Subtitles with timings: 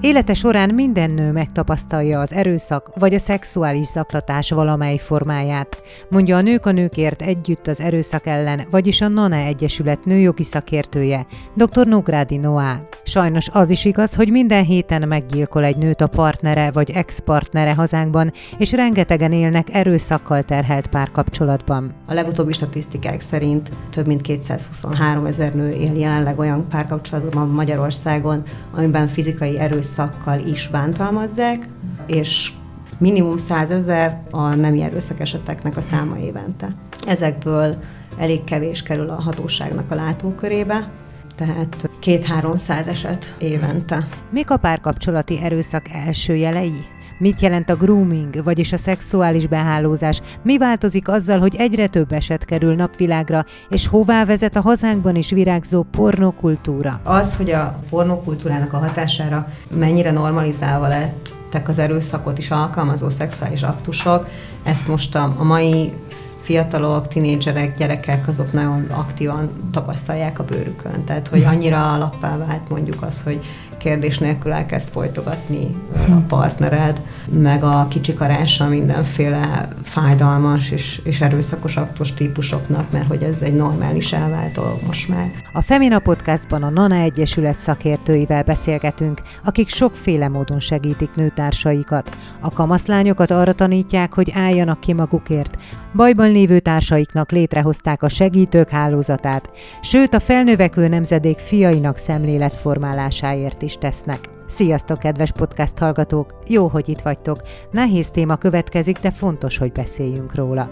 [0.00, 6.40] Élete során minden nő megtapasztalja az erőszak vagy a szexuális zaklatás valamely formáját, mondja a
[6.40, 11.86] Nők a Nőkért együtt az erőszak ellen, vagyis a NANE Egyesület nőjogi szakértője, dr.
[11.86, 12.80] Nográdi Noá.
[13.04, 18.32] Sajnos az is igaz, hogy minden héten meggyilkol egy nőt a partnere vagy ex-partnere hazánkban,
[18.58, 21.94] és rengetegen élnek erőszakkal terhelt párkapcsolatban.
[22.06, 28.42] A legutóbbi statisztikák szerint több mint 223 ezer nő él jelenleg olyan párkapcsolatban Magyarországon,
[28.74, 31.68] amiben fizikai erőszak erőszakkal is bántalmazzák,
[32.06, 32.52] és
[32.98, 36.74] minimum 100 ezer a nemi erőszak eseteknek a száma évente.
[37.06, 37.74] Ezekből
[38.18, 40.88] elég kevés kerül a hatóságnak a látókörébe,
[41.36, 44.08] tehát két-háromszáz eset évente.
[44.30, 46.86] Mik a párkapcsolati erőszak első jelei?
[47.18, 50.20] Mit jelent a grooming, vagyis a szexuális behálózás?
[50.42, 55.30] Mi változik azzal, hogy egyre több eset kerül napvilágra, és hová vezet a hazánkban is
[55.30, 57.00] virágzó pornokultúra?
[57.02, 64.28] Az, hogy a pornokultúrának a hatására mennyire normalizálva lettek az erőszakot is alkalmazó szexuális aktusok,
[64.62, 65.92] ezt most a, a mai
[66.40, 71.04] fiatalok, tinédzserek, gyerekek azok nagyon aktívan tapasztalják a bőrükön.
[71.04, 73.44] Tehát, hogy annyira alappá vált mondjuk az, hogy
[73.78, 75.74] kérdés nélkül elkezd folytogatni
[76.10, 83.40] a partnered, meg a kicsikarása mindenféle fájdalmas és, és erőszakos aktus típusoknak, mert hogy ez
[83.40, 85.30] egy normális elvált dolog most már.
[85.52, 92.16] A Femina Podcastban a Nana Egyesület szakértőivel beszélgetünk, akik sokféle módon segítik nőtársaikat.
[92.40, 95.56] A kamaszlányokat arra tanítják, hogy álljanak ki magukért.
[95.94, 104.28] Bajban lévő társaiknak létrehozták a segítők hálózatát, sőt a felnövekvő nemzedék fiainak szemléletformálásáért is tesznek.
[104.46, 106.38] Sziasztok, kedves podcast hallgatók!
[106.46, 107.42] Jó, hogy itt vagytok.
[107.70, 110.70] Nehéz téma következik, de fontos, hogy beszéljünk róla.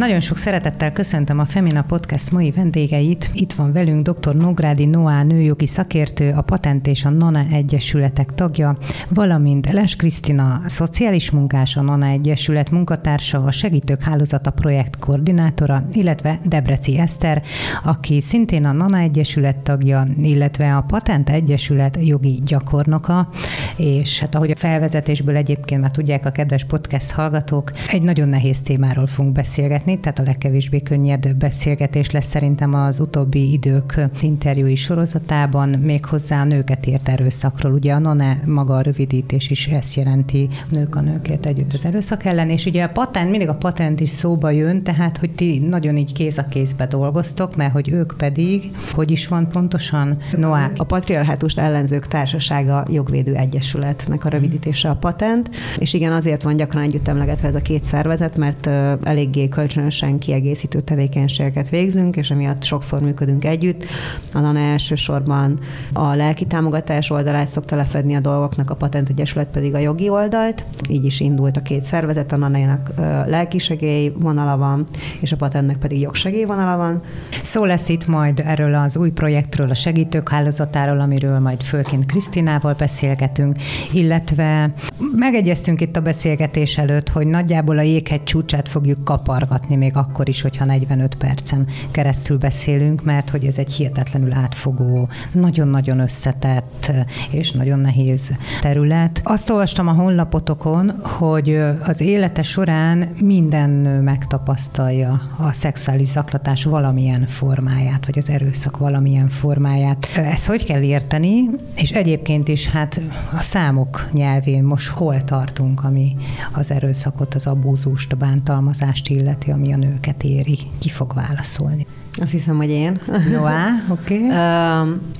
[0.00, 3.30] Nagyon sok szeretettel köszöntöm a Femina Podcast mai vendégeit.
[3.32, 4.36] Itt van velünk dr.
[4.36, 8.76] Nográdi Noá nőjogi szakértő, a Patent és a NANA Egyesületek tagja,
[9.08, 16.40] valamint Les Krisztina, szociális munkás, a NANA Egyesület munkatársa, a Segítők Hálózata projekt koordinátora, illetve
[16.44, 17.42] Debreci Eszter,
[17.84, 23.28] aki szintén a NANA Egyesület tagja, illetve a Patent Egyesület jogi gyakornoka,
[23.76, 28.60] és hát ahogy a felvezetésből egyébként már tudják a kedves podcast hallgatók, egy nagyon nehéz
[28.60, 34.76] témáról fogunk beszélgetni, beszélgetni, tehát a legkevésbé könnyed beszélgetés lesz szerintem az utóbbi idők interjúi
[34.76, 37.72] sorozatában, méghozzá a nőket ért erőszakról.
[37.72, 42.24] Ugye a NONE maga a rövidítés is ezt jelenti, nők a nőkért együtt az erőszak
[42.24, 45.96] ellen, és ugye a patent, mindig a patent is szóba jön, tehát hogy ti nagyon
[45.96, 50.72] így kéz a kézbe dolgoztok, mert hogy ők pedig, hogy is van pontosan, Noák.
[50.76, 56.82] A Patriarhátust ellenzők társasága jogvédő egyesületnek a rövidítése a patent, és igen, azért van gyakran
[56.82, 58.66] együtt emlegetve ez a két szervezet, mert
[59.02, 63.84] eléggé kölcsön kölcsönösen kiegészítő tevékenységeket végzünk, és emiatt sokszor működünk együtt.
[64.32, 65.58] A NANA elsősorban
[65.92, 70.64] a lelki támogatás oldalát szokta lefedni a dolgoknak, a Patent Egyesület pedig a jogi oldalt.
[70.88, 72.90] Így is indult a két szervezet, a NANA-nak
[73.26, 74.86] lelkisegély vonala van,
[75.20, 77.02] és a Patentnek pedig jogsegély vonala van.
[77.42, 82.74] Szó lesz itt majd erről az új projektről, a segítők hálózatáról, amiről majd főként Krisztinával
[82.78, 83.56] beszélgetünk,
[83.92, 84.74] illetve
[85.16, 90.28] megegyeztünk itt a beszélgetés előtt, hogy nagyjából a jéghegy csúcsát fogjuk kapargatni hallgatni még akkor
[90.28, 96.92] is, hogyha 45 percen keresztül beszélünk, mert hogy ez egy hihetetlenül átfogó, nagyon-nagyon összetett
[97.30, 99.20] és nagyon nehéz terület.
[99.24, 107.26] Azt olvastam a honlapotokon, hogy az élete során minden nő megtapasztalja a szexuális zaklatás valamilyen
[107.26, 110.08] formáját, vagy az erőszak valamilyen formáját.
[110.16, 111.50] Ezt hogy kell érteni?
[111.74, 113.00] És egyébként is hát
[113.32, 116.16] a számok nyelvén most hol tartunk, ami
[116.52, 120.58] az erőszakot, az abúzust, a bántalmazást illeti, ami a nőket éri.
[120.78, 121.86] Ki fog válaszolni?
[122.20, 123.00] Azt hiszem, hogy én.
[123.30, 124.24] Noá, oké.
[124.24, 124.36] Okay.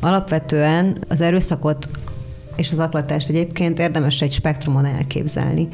[0.00, 1.88] alapvetően az erőszakot
[2.60, 5.68] és az aklatást egyébként érdemes egy spektrumon elképzelni.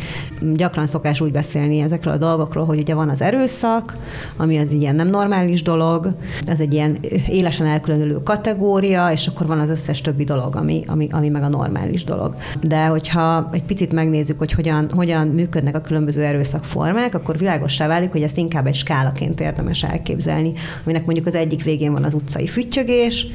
[0.55, 3.97] Gyakran szokás úgy beszélni ezekről a dolgokról, hogy ugye van az erőszak,
[4.37, 6.17] ami az ilyen nem normális dolog,
[6.47, 6.99] ez egy ilyen
[7.29, 11.49] élesen elkülönülő kategória, és akkor van az összes többi dolog, ami, ami, ami meg a
[11.49, 12.35] normális dolog.
[12.61, 18.11] De hogyha egy picit megnézzük, hogy hogyan, hogyan működnek a különböző erőszakformák, akkor világosá válik,
[18.11, 20.53] hogy ezt inkább egy skálaként érdemes elképzelni,
[20.85, 23.27] aminek mondjuk az egyik végén van az utcai füttyögés,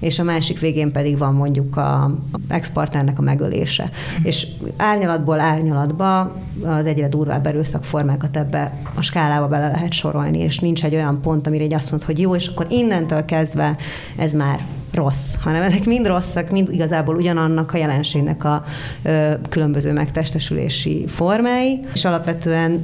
[0.00, 2.18] és a másik végén pedig van mondjuk a
[2.48, 3.90] exportárnak a megölése.
[4.22, 10.84] És árnyalatból árnyalatba az egyre durvább erőszakformákat ebbe a skálába bele lehet sorolni, és nincs
[10.84, 13.76] egy olyan pont, amire egy azt mond, hogy jó, és akkor innentől kezdve
[14.16, 18.64] ez már rossz, hanem ezek mind rosszak, mind igazából ugyanannak a jelenségnek a
[19.02, 22.82] ö, különböző megtestesülési formái, és alapvetően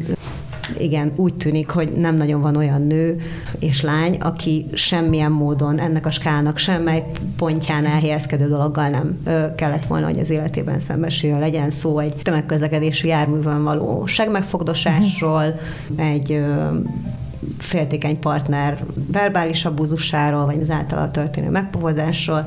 [0.78, 3.20] igen, úgy tűnik, hogy nem nagyon van olyan nő
[3.58, 7.04] és lány, aki semmilyen módon ennek a skálnak semmely
[7.36, 9.22] pontján elhelyezkedő dologgal nem
[9.56, 11.38] kellett volna, hogy az életében szembesüljön.
[11.38, 15.44] Legyen szó egy tömegközlekedési járművön való segmegfogdosásról,
[15.96, 16.44] egy
[17.58, 22.46] féltékeny partner verbális abúzusáról, vagy az általa történő megpovozásról,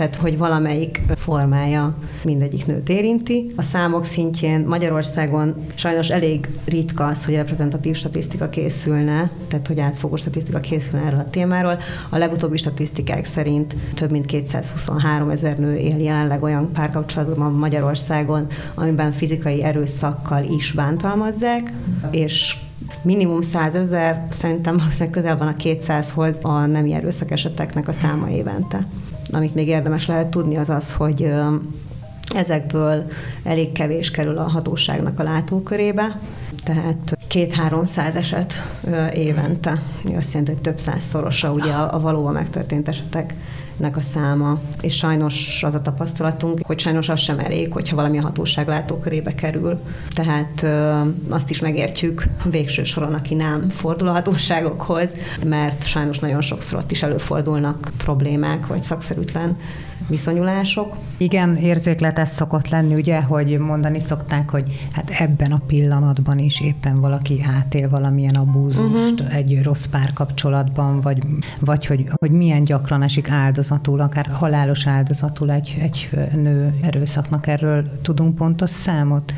[0.00, 3.52] tehát hogy valamelyik formája mindegyik nőt érinti.
[3.56, 10.16] A számok szintjén Magyarországon sajnos elég ritka az, hogy reprezentatív statisztika készülne, tehát hogy átfogó
[10.16, 11.78] statisztika készülne erről a témáról.
[12.08, 19.12] A legutóbbi statisztikák szerint több mint 223 ezer nő él jelenleg olyan párkapcsolatban Magyarországon, amiben
[19.12, 21.72] fizikai erőszakkal is bántalmazzák,
[22.10, 22.56] és
[23.02, 28.30] minimum 100 ezer, szerintem valószínűleg közel van a 200-hoz a nemi erőszak eseteknek a száma
[28.30, 28.86] évente.
[29.32, 31.32] Amit még érdemes lehet tudni, az az, hogy
[32.34, 33.06] ezekből
[33.42, 36.20] elég kevés kerül a hatóságnak a látókörébe,
[36.64, 38.52] tehát két-háromszáz eset
[39.12, 39.82] évente.
[40.16, 43.34] Azt jelenti, hogy több százszorosa ugye a, a valóban megtörtént esetek
[43.80, 48.18] nek a száma, és sajnos az a tapasztalatunk, hogy sajnos az sem elég, hogyha valami
[48.18, 49.80] a hatóság látókörébe kerül.
[50.14, 50.66] Tehát
[51.28, 55.14] azt is megértjük végső soron, aki nem fordul a hatóságokhoz,
[55.46, 59.56] mert sajnos nagyon sokszor ott is előfordulnak problémák, vagy szakszerűtlen
[60.10, 60.96] viszonyulások.
[61.16, 67.00] Igen, érzékletes szokott lenni, ugye, hogy mondani szokták, hogy hát ebben a pillanatban is éppen
[67.00, 69.34] valaki átél valamilyen abúzust uh-huh.
[69.34, 71.18] egy rossz párkapcsolatban, vagy,
[71.60, 77.46] vagy hogy, hogy milyen gyakran esik áldozatul, akár halálos áldozatul egy, egy nő erőszaknak.
[77.46, 79.32] Erről tudunk pontos számot?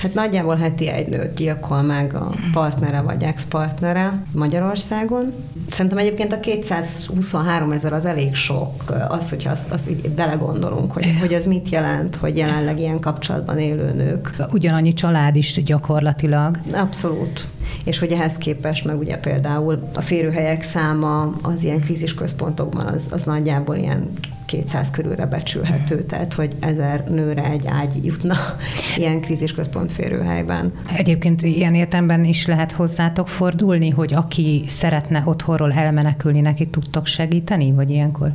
[0.00, 5.32] Hát nagyjából heti egy nőt gyilkol meg a partnere vagy ex-partnere Magyarországon.
[5.70, 11.16] Szerintem egyébként a 223 ezer az elég sok, az, hogyha azt, azt így belegondolunk, hogy,
[11.20, 14.34] hogy ez mit jelent, hogy jelenleg ilyen kapcsolatban élő nők.
[14.52, 16.58] Ugyanannyi család is gyakorlatilag.
[16.72, 17.48] Abszolút.
[17.84, 23.22] És hogy ehhez képest meg ugye például a férőhelyek száma az ilyen krízisközpontokban az, az
[23.22, 24.10] nagyjából ilyen
[24.52, 28.36] 200 körülre becsülhető, tehát hogy ezer nőre egy ágy jutna
[28.96, 30.72] ilyen krízisközpont férőhelyben.
[30.96, 37.72] Egyébként ilyen értemben is lehet hozzátok fordulni, hogy aki szeretne otthonról elmenekülni, neki tudtok segíteni,
[37.72, 38.32] vagy ilyenkor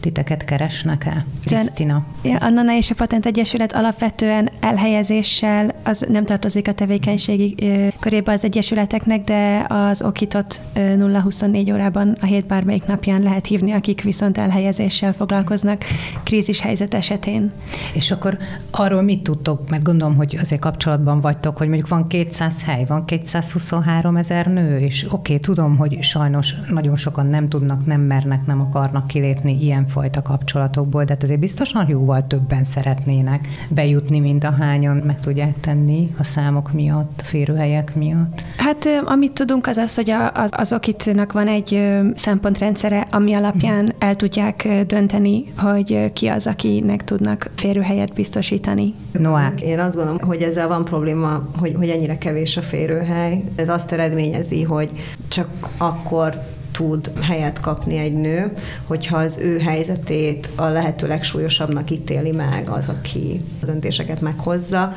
[0.00, 1.26] titeket keresnek el?
[1.44, 2.06] Krisztina.
[2.22, 7.54] Ja, a NANA és a Patent Egyesület alapvetően elhelyezéssel az nem tartozik a tevékenységi
[8.00, 14.02] körébe az egyesületeknek, de az okitot 0-24 órában a hét bármelyik napján lehet hívni, akik
[14.02, 15.84] viszont elhelyezéssel foglalkoznak foglalkoznak
[16.22, 17.52] krízis helyzet esetén.
[17.92, 18.38] És akkor
[18.70, 23.04] arról mit tudtok, mert gondolom, hogy azért kapcsolatban vagytok, hogy mondjuk van 200 hely, van
[23.04, 28.46] 223 ezer nő, és oké, okay, tudom, hogy sajnos nagyon sokan nem tudnak, nem mernek,
[28.46, 34.50] nem akarnak kilépni ilyenfajta kapcsolatokból, de hát azért biztosan jóval többen szeretnének bejutni, mint a
[34.50, 38.42] hányan meg tudják tenni a számok miatt, a férőhelyek miatt.
[38.56, 44.14] Hát amit tudunk az az, hogy az, az okitnak van egy szempontrendszere, ami alapján el
[44.16, 48.94] tudják dönteni, hogy ki az, akinek tudnak férőhelyet biztosítani.
[49.12, 49.60] Noák.
[49.60, 53.44] Én azt gondolom, hogy ezzel van probléma, hogy, hogy ennyire kevés a férőhely.
[53.54, 54.90] Ez azt eredményezi, hogy
[55.28, 56.34] csak akkor
[56.72, 58.52] tud helyet kapni egy nő,
[58.86, 64.92] hogyha az ő helyzetét a lehető legsúlyosabbnak ítéli meg az, aki a döntéseket meghozza,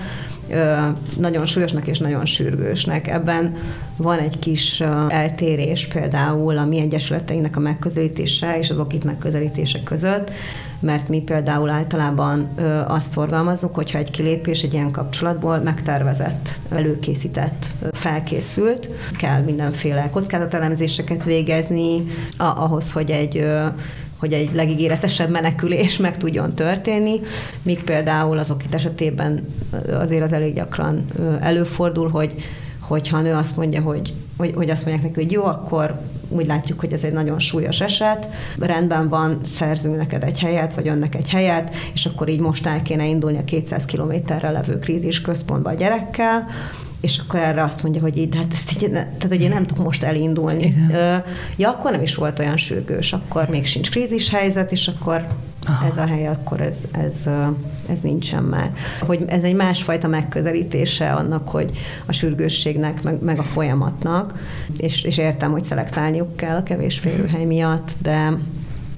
[1.17, 3.07] nagyon súlyosnak és nagyon sürgősnek.
[3.07, 3.55] Ebben
[3.97, 10.31] van egy kis eltérés például a mi egyesületeinknek a megközelítése és az okit megközelítése között,
[10.79, 12.49] mert mi például általában
[12.87, 22.03] azt szorgalmazunk, hogyha egy kilépés egy ilyen kapcsolatból megtervezett, előkészített, felkészült, kell mindenféle kockázatelemzéseket végezni
[22.37, 23.45] ahhoz, hogy egy
[24.23, 27.19] hogy egy legígéretesebb menekülés meg tudjon történni,
[27.61, 29.47] míg például azok itt esetében
[29.93, 31.05] azért az elég gyakran
[31.41, 32.33] előfordul, hogy
[32.79, 35.99] hogyha a nő azt mondja, hogy, hogy, hogy azt mondják neki, hogy jó, akkor
[36.29, 38.27] úgy látjuk, hogy ez egy nagyon súlyos eset,
[38.59, 42.81] rendben van, szerzünk neked egy helyet, vagy önnek egy helyet, és akkor így most el
[42.81, 46.47] kéne indulni a 200 kilométerre levő krízis központba a gyerekkel,
[47.03, 49.83] és akkor erre azt mondja, hogy így, hát ezt így, tehát, hogy én nem tudok
[49.83, 50.63] most elindulni.
[50.63, 51.23] Igen.
[51.57, 55.27] Ja, akkor nem is volt olyan sürgős, akkor még sincs krízis helyzet, és akkor
[55.65, 55.85] Aha.
[55.85, 57.29] ez a hely, akkor ez, ez,
[57.89, 58.75] ez nincsen már.
[58.99, 61.71] Hogy ez egy másfajta megközelítése annak, hogy
[62.05, 64.33] a sürgősségnek, meg, meg a folyamatnak,
[64.77, 68.37] és, és értem, hogy szelektálniuk kell a kevés férőhely miatt, de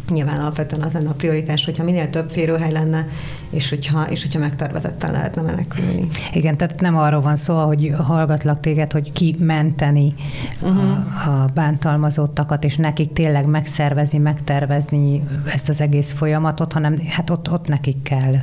[0.09, 3.07] Nyilván alapvetően az lenne a prioritás, hogyha minél több férőhely lenne,
[3.49, 6.07] és hogyha, és hogyha megtervezetten lehetne menekülni.
[6.33, 10.13] Igen, tehát nem arról van szó, hogy hallgatlak téged, hogy kimenteni
[10.61, 11.27] uh-huh.
[11.27, 17.51] a, a bántalmazottakat, és nekik tényleg megszervezni, megtervezni ezt az egész folyamatot, hanem hát ott,
[17.51, 18.33] ott nekik kell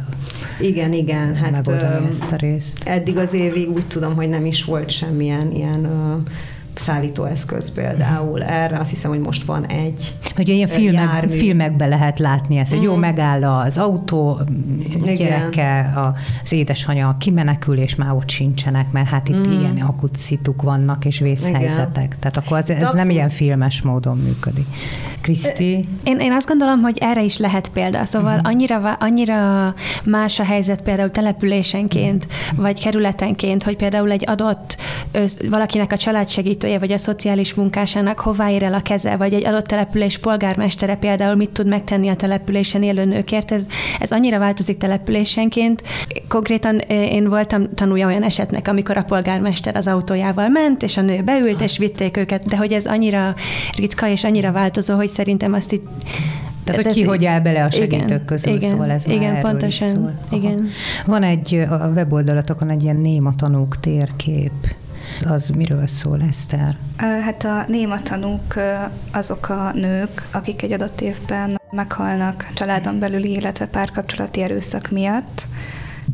[0.61, 2.83] igen, igen, hát megoldani ezt a részt.
[2.85, 5.89] Eddig az évig úgy tudom, hogy nem is volt semmilyen ilyen
[6.75, 8.43] szállítóeszköz például.
[8.43, 12.79] Erre azt hiszem, hogy most van egy Hogy ilyen filmek, filmekben lehet látni ezt, hogy
[12.79, 12.83] mm.
[12.83, 14.41] jó megáll az autó,
[15.17, 15.93] gyereke,
[16.43, 19.61] az édesanyja kimenekül, és már ott sincsenek, mert hát itt mm.
[19.61, 22.05] ilyen akut szituk vannak, és vészhelyzetek.
[22.05, 22.17] Igen.
[22.21, 24.67] Tehát akkor ez, ez nem ilyen filmes módon működik.
[25.21, 25.85] Kriszti?
[26.05, 28.05] Én, én azt gondolom, hogy erre is lehet példa.
[28.05, 28.49] Szóval uh-huh.
[28.49, 29.75] annyira, annyira
[30.05, 32.63] más a helyzet például településenként, uh-huh.
[32.63, 34.77] vagy kerületenként, hogy például egy adott
[35.49, 35.97] valakinek a
[36.63, 40.97] családsegítője, vagy a szociális munkásának hová ér el a keze, vagy egy adott település polgármestere
[40.97, 43.53] például mit tud megtenni a településen élő nőkért.
[43.53, 43.63] Ez,
[44.01, 45.83] ez annyira változik településenként.
[46.29, 51.23] Konkrétan én voltam tanulja olyan esetnek, amikor a polgármester az autójával ment, és a nő
[51.23, 53.35] beült, és vitték őket, de hogy ez annyira
[53.77, 55.87] ritka és annyira változó, hogy szerintem azt itt
[56.65, 59.43] tehát, hogy ki hogy áll bele a segítők igen, közül, igen, szóval ez igen, már
[59.43, 60.13] pontosan, szól.
[60.31, 60.69] Igen.
[61.07, 64.53] Van egy, a weboldalatokon egy ilyen néma tanúk térkép.
[65.21, 66.77] Az miről szól, Eszter?
[66.97, 68.55] Hát a néma tanúk
[69.13, 75.47] azok a nők, akik egy adott évben meghalnak családon belüli, illetve párkapcsolati erőszak miatt,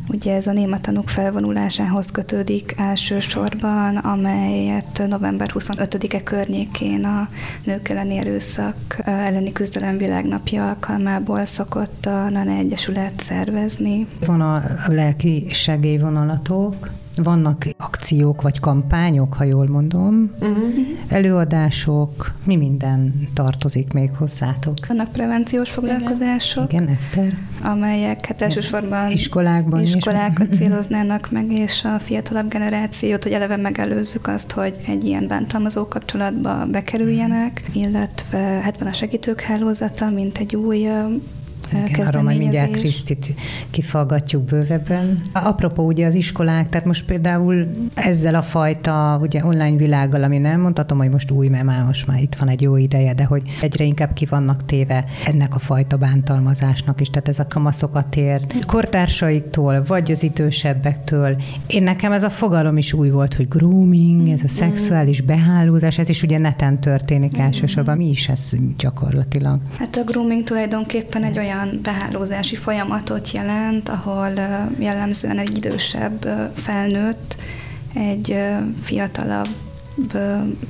[0.09, 7.29] Ugye ez a néma tanúk felvonulásához kötődik elsősorban, amelyet november 25-e környékén a
[7.65, 14.07] nők elleni erőszak elleni küzdelem világnapja alkalmából szokott a NANE Egyesület szervezni.
[14.27, 16.91] Van a lelki segélyvonalatok,
[17.23, 20.69] vannak akciók vagy kampányok, ha jól mondom, uh-huh.
[21.09, 24.75] előadások, mi minden tartozik még hozzátok?
[24.89, 26.73] Vannak prevenciós foglalkozások.
[26.73, 27.39] Igen, Eszter.
[27.63, 30.59] Amelyek hát elsősorban iskolákban iskolákat is.
[30.59, 36.67] céloznának meg, és a fiatalabb generációt, hogy eleve megelőzzük azt, hogy egy ilyen bántalmazó kapcsolatba
[36.67, 40.89] bekerüljenek, illetve hát van a segítők hálózata, mint egy új
[41.73, 43.35] igen, arra majd mindjárt Krisztit
[43.71, 45.23] kifallgatjuk bővebben.
[45.33, 50.61] Apropó ugye az iskolák, tehát most például ezzel a fajta ugye online világgal, ami nem
[50.61, 53.43] mondhatom, hogy most új, mert már most már itt van egy jó ideje, de hogy
[53.61, 58.41] egyre inkább ki vannak téve ennek a fajta bántalmazásnak is, tehát ez a kamaszokat ér
[58.67, 61.37] kortársaiktól, vagy az idősebbektől.
[61.67, 66.09] Én nekem ez a fogalom is új volt, hogy grooming, ez a szexuális behálózás, ez
[66.09, 67.97] is ugye neten történik elsősorban.
[67.97, 69.61] Mi is ez gyakorlatilag?
[69.79, 74.33] Hát a grooming tulajdonképpen egy olyan olyan behálózási folyamatot jelent, ahol
[74.79, 77.37] jellemzően egy idősebb felnőtt,
[77.95, 78.45] egy
[78.83, 79.49] fiatalabb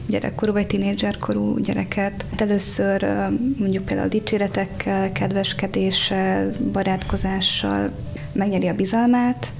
[0.06, 2.24] gyerekkorú vagy tinédzserkorú gyereket.
[2.30, 3.06] Hát először
[3.58, 7.90] mondjuk például dicséretekkel, kedveskedéssel, barátkozással
[8.32, 9.52] megnyeri a bizalmát,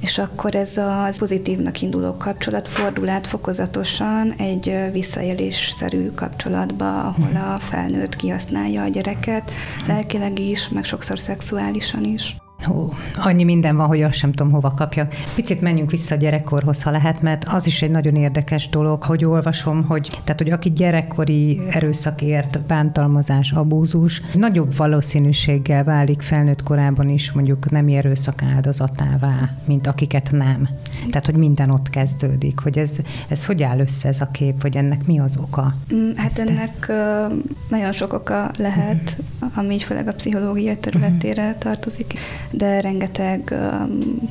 [0.00, 7.58] és akkor ez a pozitívnak induló kapcsolat fordul át fokozatosan egy visszaélésszerű kapcsolatba, ahol a
[7.58, 9.50] felnőtt kihasználja a gyereket,
[9.86, 12.36] lelkileg is, meg sokszor szexuálisan is.
[12.64, 15.08] Hú, annyi minden van, hogy azt sem tudom, hova kapja.
[15.34, 19.24] Picit menjünk vissza a gyerekkorhoz, ha lehet, mert az is egy nagyon érdekes dolog, hogy
[19.24, 27.32] olvasom, hogy tehát, hogy aki gyerekkori erőszakért, bántalmazás, abúzus, nagyobb valószínűséggel válik felnőtt korában is
[27.32, 30.68] mondjuk nem erőszak áldozatává, mint akiket nem.
[31.10, 32.90] Tehát, hogy minden ott kezdődik, hogy ez,
[33.28, 35.74] ez hogy áll össze ez a kép, hogy ennek mi az oka?
[35.94, 39.58] Mm, hát Ezt ennek uh, nagyon sok oka lehet, uh-huh.
[39.58, 42.14] ami főleg a pszichológia területére tartozik
[42.50, 43.54] de rengeteg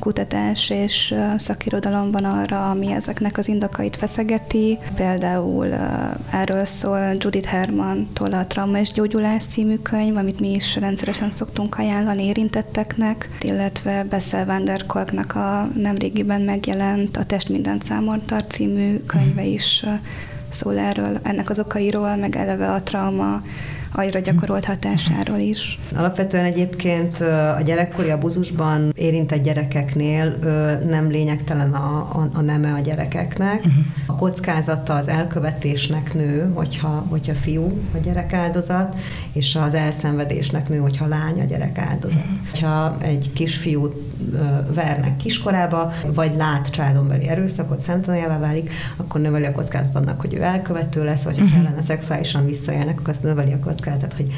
[0.00, 4.78] kutatás és szakirodalom van arra, ami ezeknek az indokait feszegeti.
[4.94, 5.66] Például
[6.30, 11.78] erről szól Judith Herman-tól a Trauma és Gyógyulás című könyv, amit mi is rendszeresen szoktunk
[11.78, 18.50] ajánlani érintetteknek, illetve Bessel van der Kolknak a nemrégiben megjelent a Test mindent számon tart
[18.50, 19.84] című könyve is
[20.48, 23.42] szól erről, ennek az okairól, meg eleve a trauma
[23.96, 25.78] agyra gyakorolt hatásáról is.
[25.94, 27.20] Alapvetően egyébként
[27.58, 30.36] a gyerekkori abuzusban érintett gyerekeknél
[30.88, 33.58] nem lényegtelen a, a, a neme a gyerekeknek.
[33.58, 33.84] Uh-huh.
[34.06, 38.96] A kockázata az elkövetésnek nő, hogyha, hogyha fiú a gyerek áldozat,
[39.32, 42.24] és az elszenvedésnek nő, hogyha lány a gyerek áldozat.
[42.52, 42.70] Uh-huh.
[42.70, 43.94] Ha egy kisfiút
[44.74, 50.34] vernek kiskorába, vagy lát családon belüli erőszakot, szemtanújává válik, akkor növeli a kockázat annak, hogy
[50.34, 51.58] ő elkövető lesz, vagy ha uh-huh.
[51.58, 54.32] ellene szexuálisan visszaélnek, akkor azt növeli a kockázatot, hogy,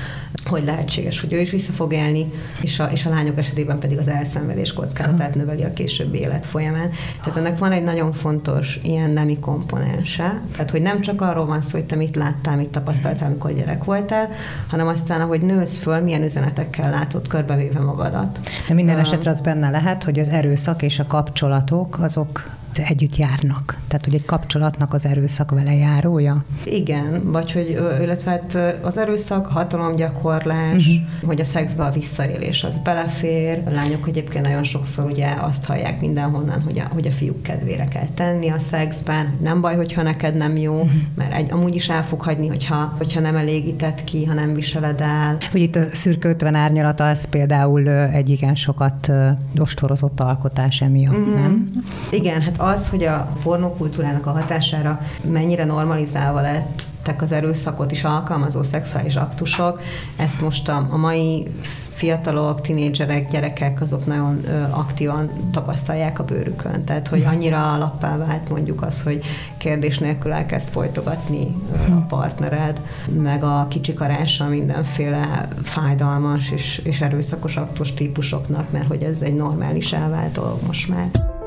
[0.45, 3.99] hogy lehetséges, hogy ő is vissza fog élni, és a, és a lányok esetében pedig
[3.99, 6.91] az elszenvedés kockázatát növeli a későbbi élet folyamán.
[7.23, 11.63] Tehát ennek van egy nagyon fontos ilyen nemi komponense, tehát hogy nem csak arról van
[11.63, 14.29] szó, hogy te mit láttál, mit tapasztaltál, amikor gyerek voltál,
[14.67, 18.39] hanem aztán, ahogy nősz föl, milyen üzenetekkel látod körbevéve magadat.
[18.69, 23.79] De minden esetre az benne lehet, hogy az erőszak és a kapcsolatok azok együtt járnak.
[23.89, 26.45] Tehát, hogy egy kapcsolatnak az erőszak vele járója?
[26.65, 31.29] Igen, vagy hogy, illetve hát az erőszak, hatalomgyakorlás, uh-huh.
[31.29, 33.63] hogy a szexbe a visszaélés az belefér.
[33.67, 37.89] A lányok egyébként nagyon sokszor ugye azt hallják mindenhonnan, hogy a, hogy a fiúk kedvére
[37.89, 39.37] kell tenni a szexben.
[39.43, 40.91] Nem baj, hogyha neked nem jó, uh-huh.
[41.15, 45.01] mert egy, amúgy is el fog hagyni, hogyha, hogyha nem elégített ki, ha nem viseled
[45.01, 45.39] el.
[45.51, 49.13] Hogy itt a szürke 50 árnyalata, az például egy igen sokat
[49.57, 51.35] ostorozott alkotás emiatt, uh-huh.
[51.35, 51.71] nem?
[52.11, 56.87] Igen, hát az, hogy a pornókultúrának a hatására mennyire normalizálva lett
[57.19, 59.81] az erőszakot is alkalmazó szexuális aktusok,
[60.17, 61.47] ezt most a, a mai
[61.91, 66.85] fiatalok, tinédzserek, gyerekek azok nagyon ö, aktívan tapasztalják a bőrükön.
[66.85, 69.25] Tehát, hogy annyira alappá vált mondjuk az, hogy
[69.57, 72.81] kérdés nélkül elkezd folytogatni ö, a partnered,
[73.17, 79.93] meg a kicsikarása mindenféle fájdalmas és, és erőszakos aktus típusoknak, mert hogy ez egy normális
[79.93, 81.38] elvált dolog most már.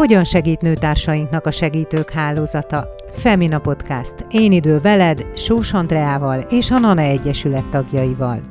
[0.00, 2.94] Hogyan segít nőtársainknak a segítők hálózata?
[3.12, 4.14] Femina Podcast.
[4.30, 8.42] Én idő veled, Sós Andreával és a Nana Egyesület tagjaival.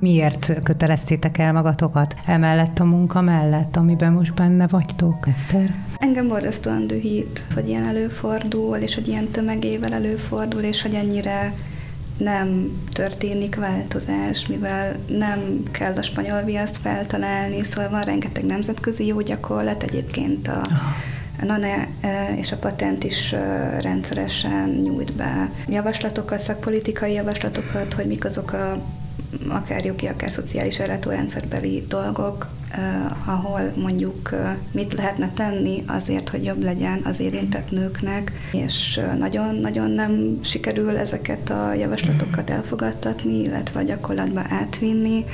[0.00, 5.74] Miért köteleztétek el magatokat emellett a munka mellett, amiben most benne vagytok, Eszter?
[5.98, 11.52] Engem borzasztóan dühít, hogy ilyen előfordul, és hogy ilyen tömegével előfordul, és hogy ennyire
[12.16, 19.20] nem történik változás, mivel nem kell a spanyol viaszt feltalálni, szóval van rengeteg nemzetközi jó
[19.20, 20.62] gyakorlat, egyébként a,
[21.40, 21.88] a NANE
[22.36, 23.34] és a patent is
[23.80, 28.82] rendszeresen nyújt be javaslatokat, szakpolitikai javaslatokat, hogy mik azok a
[29.48, 36.44] akár jogi, akár szociális ellátórendszerbeli dolgok, eh, ahol mondjuk eh, mit lehetne tenni azért, hogy
[36.44, 43.82] jobb legyen az érintett nőknek, és nagyon-nagyon nem sikerül ezeket a javaslatokat elfogadtatni, illetve a
[43.82, 45.24] gyakorlatba átvinni,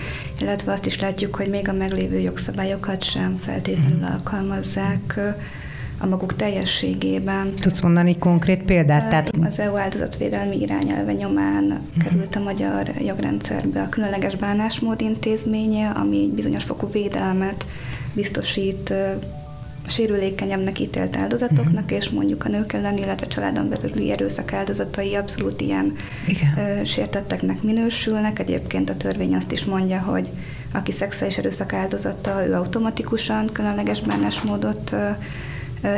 [0.40, 5.20] illetve azt is látjuk, hogy még a meglévő jogszabályokat sem feltétlenül alkalmazzák
[6.00, 7.54] a maguk teljességében.
[7.60, 9.08] Tudsz mondani konkrét példát?
[9.08, 9.30] Tehát...
[9.46, 12.02] Az EU áldozatvédelmi irányelve nyomán uh-huh.
[12.04, 17.66] került a magyar jogrendszerbe a különleges bánásmód intézménye, ami egy bizonyos fokú védelmet
[18.12, 18.92] biztosít
[19.86, 21.98] sérülékenyebbnek ítélt áldozatoknak, uh-huh.
[21.98, 25.92] és mondjuk a nők ellen, illetve családon belüli erőszak áldozatai abszolút ilyen
[26.26, 26.84] Igen.
[26.84, 28.38] sértetteknek minősülnek.
[28.38, 30.30] Egyébként a törvény azt is mondja, hogy
[30.72, 34.94] aki szexuális erőszak áldozata, ő automatikusan különleges bánásmódot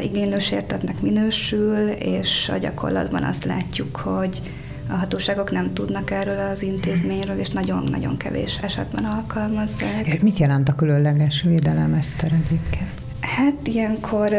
[0.03, 4.43] igénylő sértetnek minősül, és a gyakorlatban azt látjuk, hogy
[4.89, 10.23] a hatóságok nem tudnak erről az intézményről, és nagyon-nagyon kevés esetben alkalmazzák.
[10.23, 13.02] Mit jelent a különleges védelem, Eszter egyébként?
[13.23, 14.33] Hát ilyenkor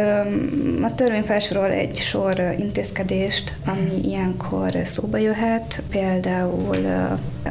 [0.82, 6.78] a törvény felsorol egy sor intézkedést, ami ilyenkor szóba jöhet, például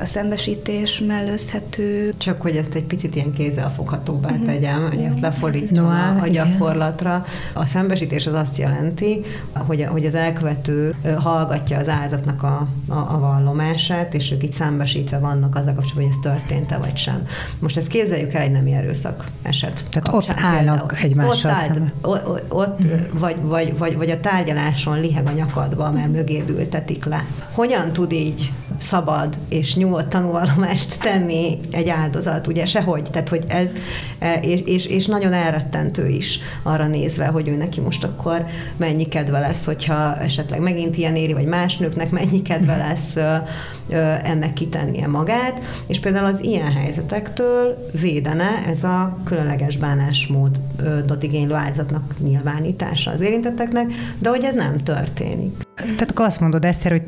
[0.01, 2.13] a szembesítés mellőzhető.
[2.19, 4.47] Csak hogy ezt egy picit ilyen kézzelfoghatóbbá uh-huh.
[4.47, 7.25] tegyem, hogy ezt lefordítsam no, a, a gyakorlatra.
[7.53, 9.21] A szembesítés az azt jelenti,
[9.53, 15.19] hogy, hogy az elkövető hallgatja az áldozatnak a, a, a vallomását, és ők itt szembesítve
[15.19, 17.27] vannak azzal kapcsolatban, hogy ez történt-e vagy sem.
[17.59, 19.85] Most ezt képzeljük el egy nemi erőszak eset.
[19.91, 22.79] Tehát kapcsán, ott állnak egymással ott, állt, ott, ott
[23.13, 27.25] vagy, vagy, vagy, vagy a tárgyaláson liheg a nyakadba, mert mögéd ültetik le.
[27.53, 33.73] Hogyan tud így szabad és nyugodt tanulvallomást tenni egy áldozat, ugye sehogy, tehát hogy ez,
[34.19, 39.09] e, és, és, és nagyon elrettentő is arra nézve, hogy ő neki most akkor mennyi
[39.09, 43.17] kedve lesz, hogyha esetleg megint ilyen éri, vagy más nőknek mennyi kedve lesz
[44.23, 49.77] ennek kitennie magát, és például az ilyen helyzetektől védene ez a különleges
[51.13, 55.63] bánásmódot igénylő áldozatnak nyilvánítása az érintetteknek, de hogy ez nem történik.
[55.75, 57.03] Tehát akkor azt mondod, Eszter, hogy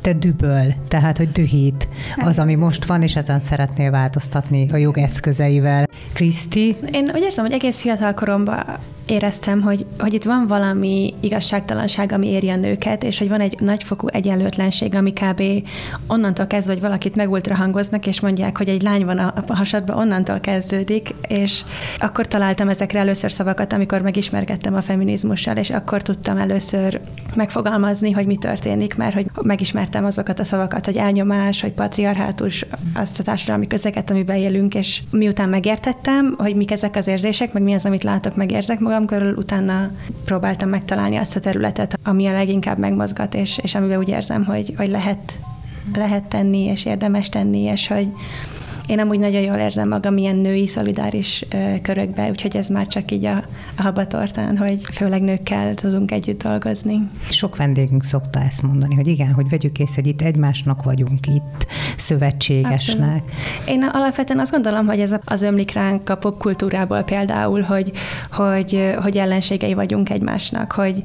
[0.00, 5.88] te düböl, tehát hogy dühít az, ami most van, és ezen szeretnél változtatni a jogeszközeivel.
[6.12, 6.76] Kriszti?
[6.92, 8.64] Én úgy érzem, hogy egész fiatal koromban
[9.06, 13.60] éreztem, hogy, hogy itt van valami igazságtalanság, ami éri a nőket, és hogy van egy
[13.60, 15.42] nagyfokú egyenlőtlenség, ami kb.
[16.06, 21.14] onnantól kezdve, hogy valakit megultrahangoznak, és mondják, hogy egy lány van a, hasadban, onnantól kezdődik,
[21.28, 21.64] és
[21.98, 27.00] akkor találtam ezekre először szavakat, amikor megismerkedtem a feminizmussal, és akkor tudtam először
[27.34, 33.20] megfogalmazni, hogy mi történik, mert hogy megismertem azokat a szavakat, hogy elnyomás, hogy patriarhátus, azt
[33.20, 37.74] a társadalmi közeget, amiben élünk, és miután megértettem, hogy mik ezek az érzések, meg mi
[37.74, 39.90] az, amit látok, megérzek magam, magam körül, utána
[40.24, 44.74] próbáltam megtalálni azt a területet, ami a leginkább megmozgat, és, és amiben úgy érzem, hogy,
[44.76, 45.38] hogy lehet,
[45.94, 48.12] lehet tenni, és érdemes tenni, és hogy,
[48.90, 51.44] én amúgy nagyon jól érzem magam ilyen női szolidáris
[51.82, 53.44] körökbe, úgyhogy ez már csak így a,
[53.76, 57.08] a habatortán, hogy főleg nőkkel tudunk együtt dolgozni.
[57.28, 61.66] Sok vendégünk szokta ezt mondani, hogy igen, hogy vegyük észre, hogy itt egymásnak vagyunk itt,
[61.96, 63.22] szövetségesnek.
[63.22, 63.68] Abszolút.
[63.68, 67.92] Én alapvetően azt gondolom, hogy ez az ömlik ránk a popkultúrából például, hogy,
[68.30, 71.02] hogy, hogy ellenségei vagyunk egymásnak, hogy,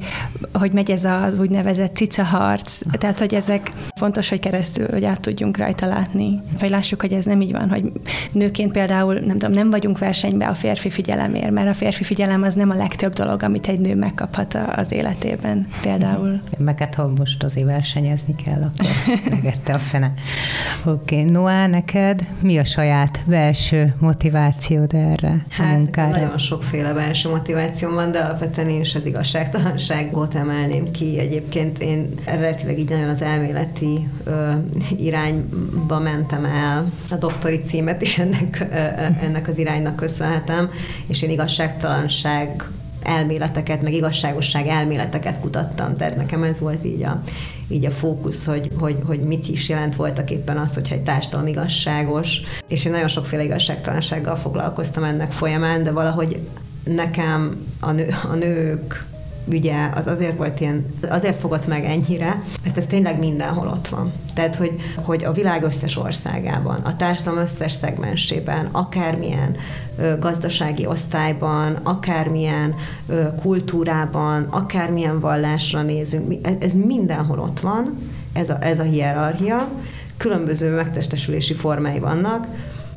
[0.53, 5.21] hogy megy ez az úgynevezett cica harc, tehát hogy ezek fontos, hogy keresztül, hogy át
[5.21, 7.91] tudjunk rajta látni, hogy lássuk, hogy ez nem így van, hogy
[8.31, 12.53] nőként például nem tudom, nem vagyunk versenybe a férfi figyelemért, mert a férfi figyelem az
[12.53, 16.41] nem a legtöbb dolog, amit egy nő megkaphat az életében például.
[16.57, 18.89] Meg hát ha most azért versenyezni kell, akkor
[19.35, 20.13] megette a fene.
[20.85, 21.31] Oké, okay.
[21.31, 26.17] Noá, neked mi a saját belső motivációd erre hát, a munkára?
[26.17, 31.19] nagyon sokféle belső motiváció van, de alapvetően én is az igazságtalanságot emelném ki.
[31.19, 34.51] Egyébként én eredetileg így nagyon az elméleti ö,
[34.97, 38.65] irányba mentem el a doktori címet is ennek,
[39.21, 40.69] ennek az iránynak köszönhetem,
[41.07, 42.69] és én igazságtalanság
[43.05, 47.21] elméleteket, meg igazságosság elméleteket kutattam, tehát nekem ez volt így a,
[47.67, 51.47] így a fókusz, hogy, hogy, hogy mit is jelent voltak éppen az, hogyha egy társadalom
[51.47, 56.39] igazságos, és én nagyon sokféle igazságtalansággal foglalkoztam ennek folyamán, de valahogy
[56.83, 59.05] nekem a, nő, a nők
[59.47, 64.13] ügye az azért volt ilyen, azért fogott meg ennyire, mert ez tényleg mindenhol ott van.
[64.33, 69.55] Tehát, hogy, hogy a világ összes országában, a társadalom összes szegmensében, akármilyen
[69.97, 72.75] ö, gazdasági osztályban, akármilyen
[73.07, 77.97] ö, kultúrában, akármilyen vallásra nézünk, ez mindenhol ott van,
[78.33, 79.67] ez a, ez a hierarchia,
[80.17, 82.47] különböző megtestesülési formái vannak,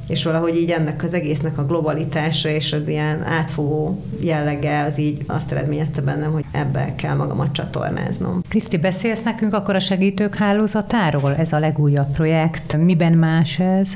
[0.08, 5.22] és valahogy így ennek az egésznek a globalitása és az ilyen átfogó jellege az így
[5.26, 8.42] azt eredményezte bennem, hogy ebbe kell magamat csatornáznom.
[8.48, 11.34] Kriszti, beszélsz nekünk akkor a segítők hálózatáról?
[11.34, 12.76] Ez a legújabb projekt.
[12.76, 13.88] Miben más ez,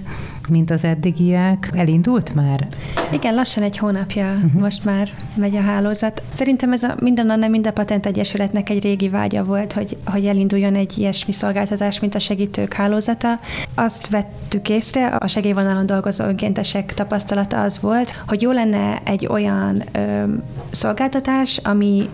[0.48, 1.70] mint az eddigiek?
[1.74, 2.68] Elindult már?
[3.12, 4.60] Igen, lassan egy hónapja uh-huh.
[4.60, 6.22] most már megy a hálózat.
[6.34, 10.26] Szerintem ez a minden a nem minden patent egyesületnek egy régi vágya volt, hogy, hogy
[10.26, 13.38] elinduljon egy ilyesmi szolgáltatás, mint a segítők hálózata.
[13.74, 19.82] Azt vettük észre, a segélyvonalon dolgozó önkéntesek tapasztalata az volt, hogy jó lenne egy olyan
[19.92, 20.24] ö,
[20.70, 22.08] szolgáltatás, ami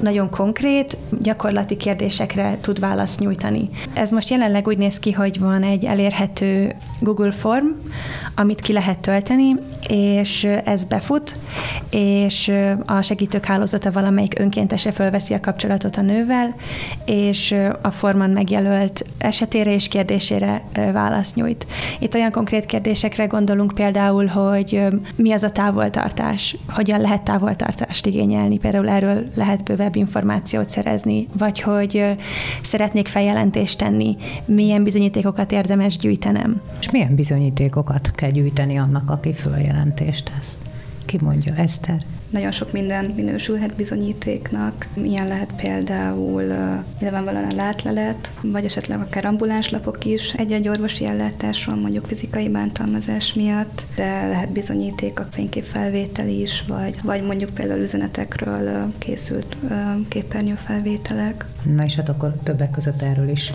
[0.00, 3.70] nagyon konkrét, gyakorlati kérdésekre tud választ nyújtani.
[3.92, 7.66] Ez most jelenleg úgy néz ki, hogy van egy elérhető Google Form,
[8.34, 9.56] amit ki lehet tölteni,
[9.88, 11.36] és ez befut,
[11.90, 12.52] és
[12.86, 16.54] a segítők hálózata valamelyik önkéntese fölveszi a kapcsolatot a nővel,
[17.04, 21.66] és a forman megjelölt esetére és kérdésére választ nyújt.
[21.98, 24.82] Itt olyan konkrét kérdésekre gondolunk például, hogy
[25.16, 31.60] mi az a távoltartás, hogyan lehet távoltartást igényelni, például erről lehet bővebb információt szerezni, vagy
[31.60, 32.04] hogy
[32.62, 36.60] szeretnék feljelentést tenni, milyen bizonyítékokat érdemes gyűjtenem.
[36.80, 37.14] És milyen
[37.58, 40.56] bizonyítékokat kell gyűjteni annak, aki följelentést tesz?
[41.06, 42.04] Ki mondja, Eszter?
[42.30, 44.86] Nagyon sok minden minősülhet bizonyítéknak.
[44.94, 46.42] Ilyen lehet például
[47.00, 53.86] nyilvánvalóan a látlelet, vagy esetleg akár ambulánslapok is egy-egy orvosi ellátásról, mondjuk fizikai bántalmazás miatt,
[53.96, 59.56] de lehet bizonyíték a fényképfelvétel is, vagy, vagy mondjuk például üzenetekről készült
[60.08, 61.44] képernyőfelvételek.
[61.76, 63.52] Na és hát akkor többek között erről is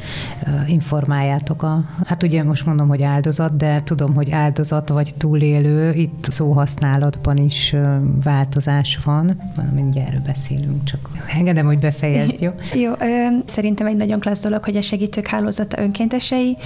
[0.67, 6.27] informáljátok a, hát ugye most mondom, hogy áldozat, de tudom, hogy áldozat vagy túlélő, itt
[6.29, 7.75] szóhasználatban is
[8.23, 9.41] változik változás van,
[9.73, 12.51] mindjárt erről beszélünk, csak engedem, hogy befejezd, jó?
[12.83, 16.57] jó, ö, szerintem egy nagyon klassz dolog, hogy a segítők hálózata önkéntesei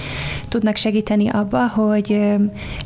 [0.48, 2.36] tudnak segíteni abba, hogy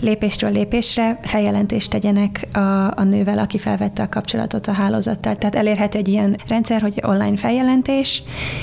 [0.00, 2.58] lépésről lépésre feljelentést tegyenek a,
[2.96, 5.36] a nővel, aki felvette a kapcsolatot a hálózattal.
[5.36, 8.22] Tehát elérhető egy ilyen rendszer, hogy online feljelentés,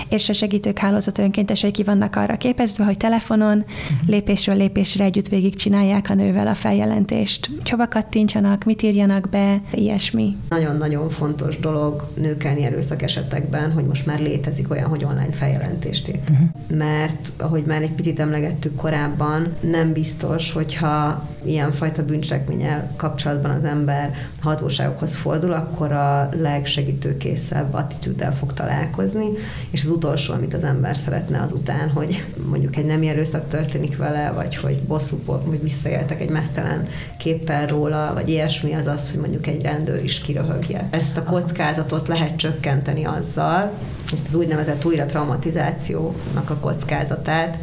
[0.09, 4.07] és a segítők hálózata önkéntesei ki vannak arra képezve, hogy telefonon uh-huh.
[4.07, 7.49] lépésről lépésre együtt végig csinálják a nővel a feljelentést.
[7.69, 10.35] Hova kattintsanak, mit írjanak be, ilyesmi.
[10.49, 16.07] Nagyon-nagyon fontos dolog nők elleni erőszak esetekben, hogy most már létezik olyan, hogy online feljelentést
[16.07, 16.29] ért.
[16.29, 16.77] Uh-huh.
[16.77, 24.15] Mert, ahogy már egy picit emlegettük korábban, nem biztos, hogyha ilyenfajta bűncselekménnyel kapcsolatban az ember
[24.41, 29.27] hatóságokhoz fordul, akkor a legsegítőkészebb attitűddel fog találkozni,
[29.69, 34.31] és az utolsó, amit az ember szeretne azután, hogy mondjuk egy nem erőszak történik vele,
[34.31, 39.47] vagy hogy bosszú, vagy visszaéltek egy mesztelen képpel róla, vagy ilyesmi, az az, hogy mondjuk
[39.47, 40.87] egy rendőr is kiröhögje.
[40.91, 43.71] Ezt a kockázatot lehet csökkenteni azzal,
[44.13, 47.57] ezt az úgynevezett újra traumatizációnak a kockázatát,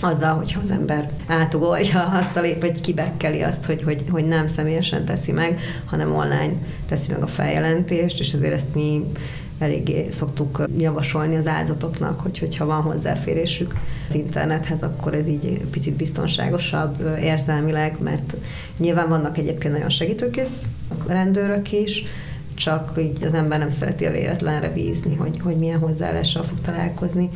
[0.00, 4.46] azzal, hogyha az ember átugorja azt a lép, vagy kibekkeli azt, hogy, hogy, hogy nem
[4.46, 6.52] személyesen teszi meg, hanem online
[6.88, 9.12] teszi meg a feljelentést, és ezért ezt mi
[9.64, 13.74] eléggé szoktuk javasolni az áldozatoknak, hogy hogyha van hozzáférésük
[14.08, 18.34] az internethez, akkor ez így picit biztonságosabb érzelmileg, mert
[18.78, 20.62] nyilván vannak egyébként nagyon segítőkész
[21.06, 22.04] rendőrök is,
[22.54, 27.30] csak így az ember nem szereti a véletlenre bízni, hogy, hogy milyen hozzáállással fog találkozni.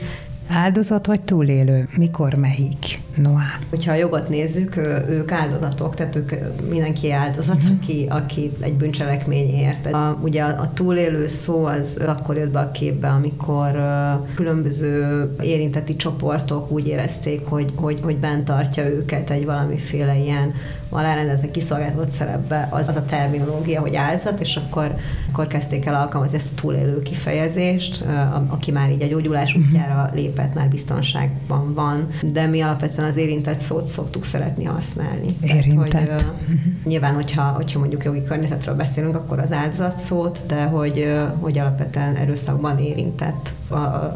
[0.48, 1.88] Áldozat vagy túlélő?
[1.96, 3.00] Mikor melyik?
[3.16, 3.58] Noá.
[3.70, 4.76] Hogyha a jogot nézzük,
[5.08, 6.32] ők áldozatok, tehát ők
[6.70, 7.72] mindenki áldozat, uh-huh.
[7.82, 9.92] aki, aki egy bűncselekményért.
[9.92, 15.26] A, ugye a, a túlélő szó az akkor jött be a képbe, amikor uh, különböző
[15.42, 20.54] érinteti csoportok úgy érezték, hogy, hogy, hogy bent tartja őket egy valamiféle ilyen
[20.88, 24.94] alárendelt vagy kiszolgáltatott szerepbe az, az a terminológia, hogy áldozat, és akkor,
[25.30, 28.04] akkor kezdték el alkalmazni ezt a túlélő kifejezést,
[28.46, 29.64] aki már így a gyógyulás mhm.
[29.64, 35.36] útjára lépett, már biztonságban van, de mi alapvetően az érintett szót szoktuk szeretni használni.
[35.40, 35.88] Érintett.
[35.88, 40.64] Tehát, hogy, uh, nyilván, hogyha, hogyha mondjuk jogi környezetről beszélünk, akkor az áldozat szót, de
[40.64, 43.52] hogy, hogy alapvetően erőszakban érintett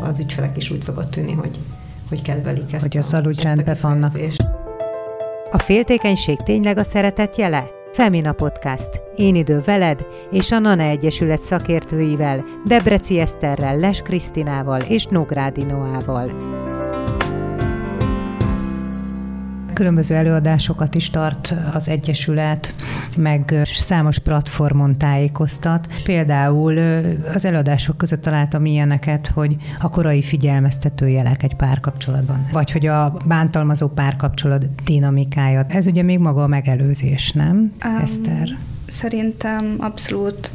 [0.00, 1.58] az ügyfelek is úgy szokott tűnni, hogy,
[2.08, 4.18] hogy kedvelik ezt Hogy azzal úgy rendben vannak.
[5.54, 7.70] A féltékenység tényleg a szeretet jele?
[7.92, 8.88] Femina Podcast.
[9.16, 16.30] Én idő veled és a Nana Egyesület szakértőivel, Debreci Eszterrel, Les Krisztinával és Nógrádi Noával.
[19.72, 22.74] Különböző előadásokat is tart az Egyesület,
[23.16, 25.86] meg számos platformon tájékoztat.
[26.04, 26.78] Például
[27.34, 33.16] az előadások között találtam ilyeneket, hogy a korai figyelmeztető jelek egy párkapcsolatban, vagy hogy a
[33.26, 35.64] bántalmazó párkapcsolat dinamikája.
[35.68, 38.56] Ez ugye még maga a megelőzés, nem, um, Eszter?
[38.88, 40.50] Szerintem abszolút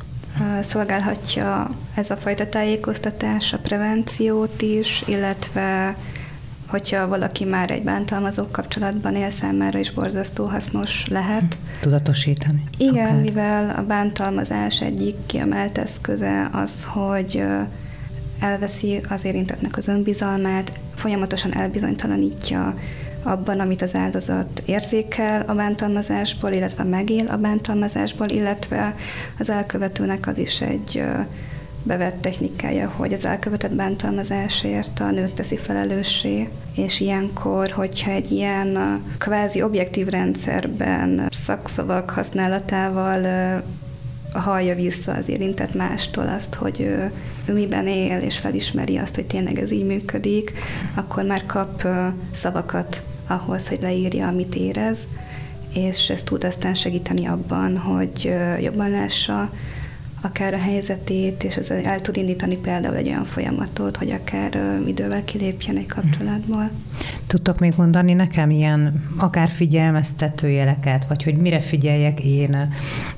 [0.61, 5.95] szolgálhatja ez a fajta tájékoztatás a prevenciót is, illetve
[6.67, 11.57] hogyha valaki már egy bántalmazó kapcsolatban él, számára is borzasztó hasznos lehet.
[11.81, 12.63] Tudatosítani.
[12.77, 13.21] Igen, akár.
[13.21, 17.43] mivel a bántalmazás egyik kiemelt eszköze az, hogy
[18.39, 22.75] elveszi az érintetnek az önbizalmát, folyamatosan elbizonytalanítja
[23.23, 28.95] abban, amit az áldozat érzékel a bántalmazásból, illetve megél a bántalmazásból, illetve
[29.39, 31.03] az elkövetőnek az is egy
[31.87, 39.01] bevett technikája, hogy az elkövetett bántalmazásért a nőt teszi felelőssé, és ilyenkor, hogyha egy ilyen
[39.17, 43.21] kvázi objektív rendszerben szakszavak használatával
[44.33, 47.11] hallja vissza az érintett mástól azt, hogy ő,
[47.45, 50.51] ő miben él, és felismeri azt, hogy tényleg ez így működik,
[50.95, 51.87] akkor már kap
[52.31, 55.07] szavakat ahhoz, hogy leírja, amit érez,
[55.73, 59.49] és ez tud aztán segíteni abban, hogy jobban lássa,
[60.21, 65.23] akár a helyzetét, és ez el tud indítani például egy olyan folyamatot, hogy akár idővel
[65.23, 66.69] kilépjen egy kapcsolatból.
[67.27, 72.71] Tudtok még mondani nekem ilyen akár figyelmeztető jeleket, vagy hogy mire figyeljek én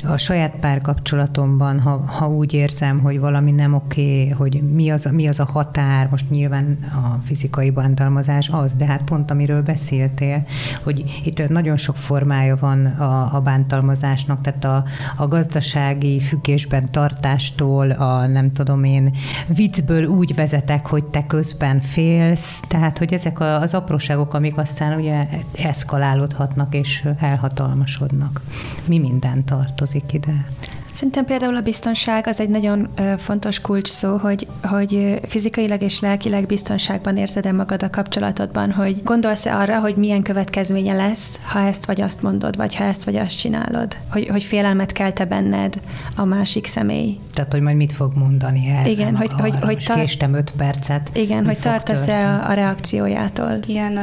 [0.04, 5.28] a saját párkapcsolatomban, ha, ha úgy érzem, hogy valami nem oké, hogy mi az, mi
[5.28, 10.46] az a határ, most nyilván a fizikai bántalmazás az, de hát pont amiről beszéltél,
[10.84, 14.84] hogy itt nagyon sok formája van a, a bántalmazásnak, tehát a,
[15.18, 19.16] a gazdasági függésben tartástól, a nem tudom én,
[19.48, 25.28] viccből úgy vezetek, hogy te közben félsz, tehát hogy ezek az apróságok, amik aztán ugye
[25.56, 28.42] eszkalálódhatnak és elhatalmasodnak.
[28.86, 30.46] Mi minden tartozik ide?
[30.94, 36.46] Szerintem például a biztonság az egy nagyon fontos kulcs szó, hogy, hogy fizikailag és lelkileg
[36.46, 42.02] biztonságban érzed-e magad a kapcsolatodban, hogy gondolsz-e arra, hogy milyen következménye lesz, ha ezt vagy
[42.02, 45.80] azt mondod, vagy ha ezt vagy azt csinálod, hogy, hogy félelmet kelte benned
[46.16, 47.20] a másik személy.
[47.34, 48.86] Tehát, hogy majd mit fog mondani el.
[48.86, 51.10] Igen, hogy, hogy, hogy tar- késtem öt percet.
[51.14, 53.60] Igen, hogy tartasz-e a, a reakciójától.
[53.66, 53.94] Ilyen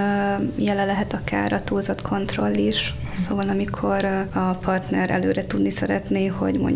[0.55, 6.59] jele lehet akár a túlzott kontroll is, Szóval amikor a partner előre tudni szeretné, hogy
[6.59, 6.75] mondjuk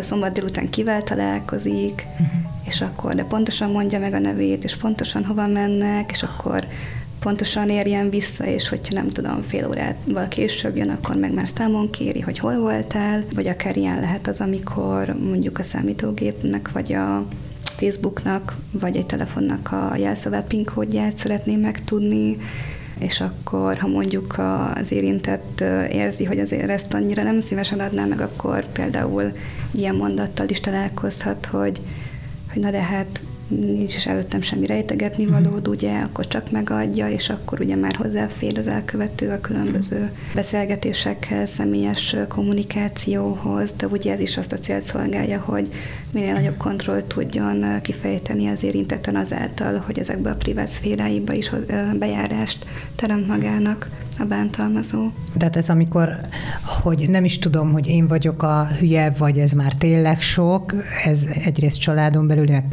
[0.00, 2.28] szombat délután kivel találkozik, uh-huh.
[2.64, 6.66] és akkor de pontosan mondja meg a nevét, és pontosan hova mennek, és akkor
[7.18, 11.90] pontosan érjen vissza, és hogyha nem tudom, fél órával később jön, akkor meg már számon
[11.90, 17.26] kéri, hogy hol voltál, vagy akár ilyen lehet az, amikor mondjuk a számítógépnek, vagy a
[17.62, 22.36] Facebooknak, vagy egy telefonnak a jelszavát, PIN kódját szeretném megtudni,
[22.98, 24.34] és akkor, ha mondjuk
[24.74, 29.32] az érintett érzi, hogy azért ezt annyira nem szívesen adná meg, akkor például
[29.70, 31.80] ilyen mondattal is találkozhat, hogy,
[32.52, 35.32] hogy na de hát nincs is előttem semmi rejtegetni mhm.
[35.32, 41.50] valód, ugye, akkor csak megadja, és akkor ugye már hozzáfér az elkövető a különböző beszélgetésekhez,
[41.50, 45.72] személyes kommunikációhoz, de ugye ez is azt a célt szolgálja, hogy
[46.10, 51.50] minél nagyobb kontrollt tudjon kifejteni az érintetten azáltal, hogy ezekbe a privát szféráiba is
[51.98, 55.10] bejárást teremt magának a bántalmazó.
[55.36, 56.18] Tehát ez amikor,
[56.82, 61.24] hogy nem is tudom, hogy én vagyok a hülye, vagy ez már tényleg sok, ez
[61.44, 62.68] egyrészt családon belüli, meg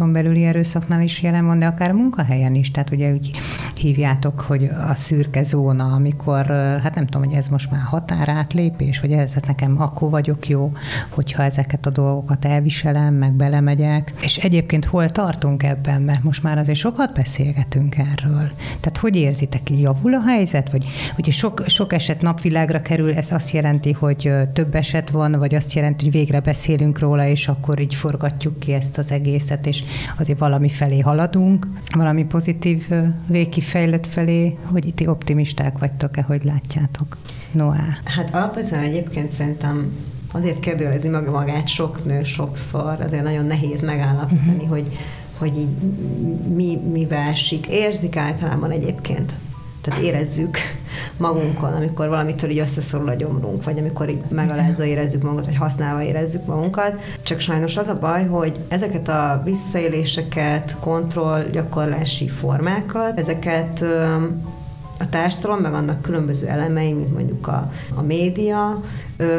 [0.00, 2.70] párkapcsolaton belüli erőszaknál is jelen van, de akár munkahelyen is.
[2.70, 3.30] Tehát ugye úgy
[3.74, 6.46] hívjátok, hogy a szürke zóna, amikor,
[6.82, 10.72] hát nem tudom, hogy ez most már határátlépés, vagy ez hát nekem akkor vagyok jó,
[11.08, 14.12] hogyha ezeket a dolgokat elviselem, meg belemegyek.
[14.22, 18.50] És egyébként hol tartunk ebben, mert most már azért sokat beszélgetünk erről.
[18.80, 20.86] Tehát hogy érzitek, javul a helyzet, vagy
[21.18, 25.72] ugye sok, sok eset napvilágra kerül, ez azt jelenti, hogy több eset van, vagy azt
[25.72, 29.82] jelenti, hogy végre beszélünk róla, és akkor így forgatjuk ki ezt az egészet, és
[30.18, 32.88] azért valami felé haladunk, valami pozitív
[33.26, 37.16] végkifejlet felé, hogy itt optimisták vagytok-e, hogy látjátok?
[37.52, 37.98] Noá.
[38.04, 39.92] Hát alapvetően egyébként szerintem
[40.32, 44.68] azért kérdőjelezi maga magát sok nő sokszor, azért nagyon nehéz megállapítani, uh-huh.
[44.68, 44.98] hogy,
[45.38, 45.68] hogy így
[46.54, 47.66] mi, mi esik.
[47.66, 49.34] Érzik általában egyébként
[49.80, 50.58] tehát érezzük
[51.16, 56.02] magunkon, amikor valamitől így összeszorul a gyomrunk, vagy amikor így megalázva érezzük magunkat, vagy használva
[56.02, 56.94] érezzük magunkat.
[57.22, 63.84] Csak sajnos az a baj, hogy ezeket a visszaéléseket, kontroll gyakorlási formákat, ezeket
[65.00, 68.82] a társadalom, meg annak különböző elemei, mint mondjuk a, a média,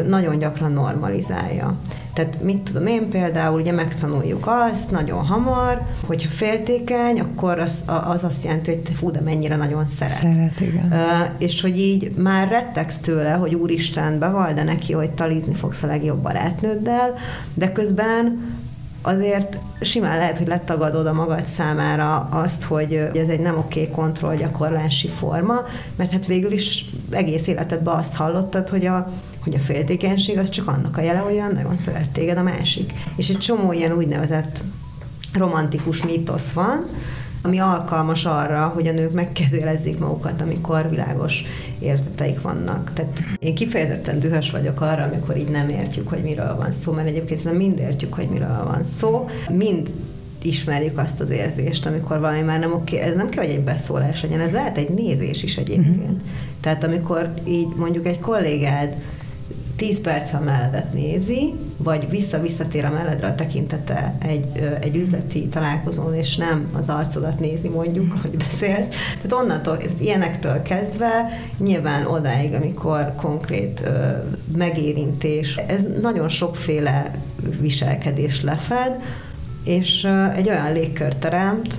[0.08, 1.78] nagyon gyakran normalizálja.
[2.14, 8.24] Tehát mit tudom én például, ugye megtanuljuk azt nagyon hamar, hogyha féltékeny, akkor az, az
[8.24, 10.14] azt jelenti, hogy fú, de mennyire nagyon szeret.
[10.14, 10.94] Szeret, igen.
[11.38, 16.22] És hogy így már rettegsz tőle, hogy úristen, bevald neki, hogy talizni fogsz a legjobb
[16.22, 17.14] barátnőddel,
[17.54, 18.42] de közben
[19.02, 23.94] azért simán lehet, hogy letagadod a magad számára azt, hogy ez egy nem oké okay
[23.94, 25.56] kontrollgyakorlási forma,
[25.96, 29.08] mert hát végül is egész életedben azt hallottad, hogy a
[29.44, 32.94] hogy a féltékenység az csak annak a jele, hogy olyan nagyon szeret téged a másik.
[33.16, 34.64] És egy csomó ilyen úgynevezett
[35.34, 36.86] romantikus mítosz van,
[37.44, 41.44] ami alkalmas arra, hogy a nők megkérdőjelezzék magukat, amikor világos
[41.80, 42.92] érzeteik vannak.
[42.94, 47.08] Tehát én kifejezetten dühös vagyok arra, amikor így nem értjük, hogy miről van szó, mert
[47.08, 49.90] egyébként nem mind értjük, hogy miről van szó, mind
[50.42, 54.22] ismerjük azt az érzést, amikor valami már nem oké, ez nem kell, hogy egy beszólás
[54.22, 55.98] legyen, ez lehet egy nézés is egyébként.
[55.98, 56.18] Mm-hmm.
[56.60, 58.96] Tehát amikor így mondjuk egy kollégád
[59.76, 66.16] 10 perc a melledet nézi, vagy vissza-visszatér a melledre a tekintete egy, egy üzleti találkozón,
[66.16, 68.88] és nem az arcodat nézi mondjuk, hogy beszélsz.
[68.88, 73.90] Tehát onnantól, ilyenektől kezdve nyilván odáig, amikor konkrét ö,
[74.58, 77.12] megérintés, ez nagyon sokféle
[77.60, 79.00] viselkedés lefed,
[79.66, 81.76] és ö, egy olyan légkört teremt,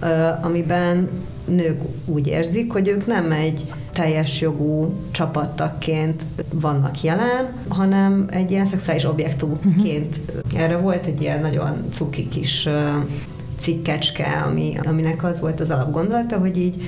[0.00, 1.08] ö, amiben
[1.44, 8.66] nők úgy érzik, hogy ők nem egy teljes jogú csapattaként vannak jelen, hanem egy ilyen
[8.66, 10.20] szexuális objektumként.
[10.26, 10.62] Uh-huh.
[10.62, 12.68] Erre volt egy ilyen nagyon cuki kis
[13.58, 16.82] cikkecske, ami, aminek az volt az alapgondolata, hogy így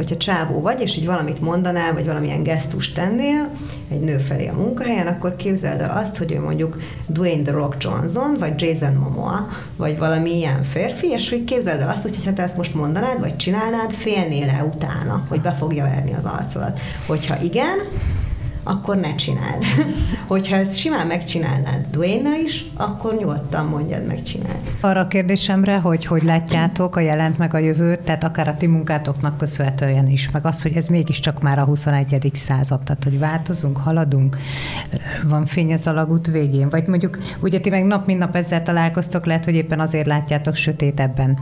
[0.00, 3.48] hogyha csávó vagy, és így valamit mondanál, vagy valamilyen gesztust tennél
[3.90, 7.82] egy nő felé a munkahelyen, akkor képzeld el azt, hogy ő mondjuk Dwayne The Rock
[7.82, 12.32] Johnson, vagy Jason Momoa, vagy valami ilyen férfi, és hogy képzeld el azt, hogy ha
[12.32, 16.80] te ezt most mondanád, vagy csinálnád, félnél-e utána, hogy be fogja verni az arcodat.
[17.06, 17.78] Hogyha igen,
[18.62, 19.64] akkor ne csináld.
[20.30, 24.58] Hogyha ezt simán megcsinálnád dwayne is, akkor nyugodtan mondjad, megcsináld.
[24.80, 28.66] Arra a kérdésemre, hogy hogy látjátok a jelent meg a jövőt, tehát akár a ti
[28.66, 32.30] munkátoknak köszönhetően is, meg az, hogy ez mégiscsak már a 21.
[32.34, 34.36] század, tehát hogy változunk, haladunk,
[35.28, 39.26] van fény az alagút végén, vagy mondjuk ugye ti meg nap mint nap ezzel találkoztok,
[39.26, 41.38] lehet, hogy éppen azért látjátok sötétebben.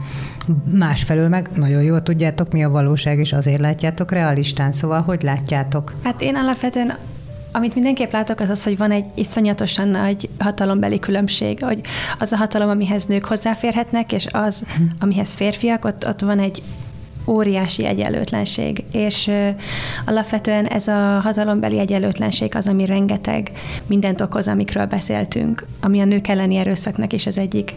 [0.71, 5.93] Másfelől meg nagyon jól tudjátok, mi a valóság, és azért látjátok realistán, szóval hogy látjátok?
[6.03, 6.97] Hát én alapvetően
[7.51, 11.81] amit mindenképp látok, az az, hogy van egy iszonyatosan nagy hatalombeli különbség, hogy
[12.19, 14.65] az a hatalom, amihez nők hozzáférhetnek, és az,
[14.99, 16.61] amihez férfiak, ott, ott van egy
[17.29, 19.31] óriási egyenlőtlenség, és
[20.05, 23.51] alapvetően ez a hatalombeli egyenlőtlenség az, ami rengeteg
[23.87, 27.73] mindent okoz, amikről beszéltünk, ami a nők elleni erőszaknak is az egyik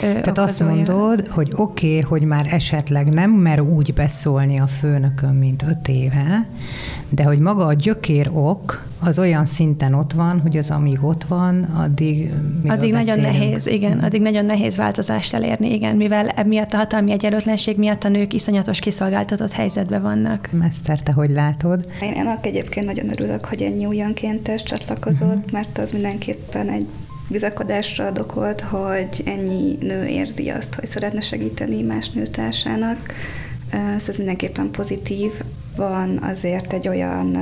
[0.00, 0.48] Tehát okozója.
[0.48, 5.64] azt mondod, hogy oké, okay, hogy már esetleg nem mer úgy beszólni a főnökön, mint
[5.68, 6.46] öt éve,
[7.08, 11.24] de hogy maga a gyökér ok, az olyan szinten ott van, hogy az amíg ott
[11.24, 12.32] van, addig
[12.66, 17.78] Addig nagyon nehéz, igen, addig nagyon nehéz változást elérni, igen, mivel emiatt a hatalmi egyenlőtlenség
[17.78, 20.48] miatt a nők iszonyatos kiszolgáltatott helyzetben vannak.
[20.52, 21.86] Mester, te hogy látod?
[22.02, 25.52] Én ennek egyébként nagyon örülök, hogy ennyi újonkéntes csatlakozott, uh-huh.
[25.52, 26.86] mert az mindenképpen egy
[27.28, 32.98] bizakodásra ad okot, hogy ennyi nő érzi azt, hogy szeretne segíteni más nőtársának.
[33.70, 35.30] Szóval ez mindenképpen pozitív.
[35.78, 37.36] Van azért egy olyan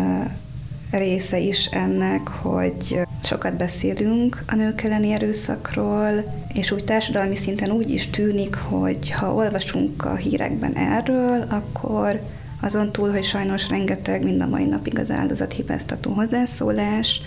[0.91, 6.24] része is ennek, hogy sokat beszélünk a nők elleni erőszakról,
[6.55, 12.20] és úgy társadalmi szinten úgy is tűnik, hogy ha olvasunk a hírekben erről, akkor
[12.61, 17.20] azon túl, hogy sajnos rengeteg mind a mai napig az áldozat hibáztató hozzászólás,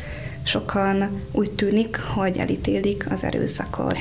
[0.43, 3.99] sokan úgy tűnik, hogy elítélik az erőszakot.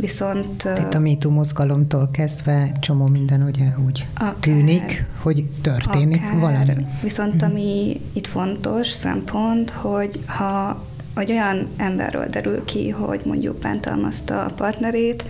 [0.00, 0.68] Viszont...
[0.78, 6.38] Itt a MeToo mozgalomtól kezdve csomó minden ugye úgy akár, tűnik, hogy történik akár.
[6.38, 6.86] valami.
[7.02, 7.44] Viszont mhm.
[7.50, 10.84] ami itt fontos szempont, hogy ha
[11.14, 15.24] vagy olyan emberről derül ki, hogy mondjuk bántalmazta a partnerét,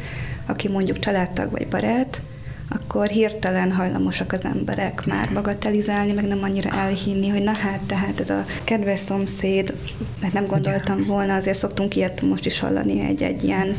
[0.47, 2.23] aki mondjuk családtag vagy barát,
[2.73, 8.21] akkor hirtelen hajlamosak az emberek már bagatelizálni, meg nem annyira elhinni, hogy na hát, tehát
[8.21, 9.75] ez a kedves szomszéd,
[10.21, 13.77] mert nem gondoltam volna, azért szoktunk ilyet most is hallani egy, egy ilyen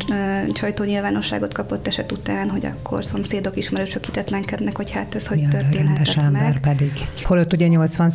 [0.53, 5.47] csajtó nyilvánosságot kapott eset után, hogy akkor szomszédok, ismerősök hitetlenkednek, hogy hát ez hogy ja,
[5.47, 6.59] történhetett meg.
[6.61, 6.91] pedig.
[7.23, 8.11] Holott ugye 80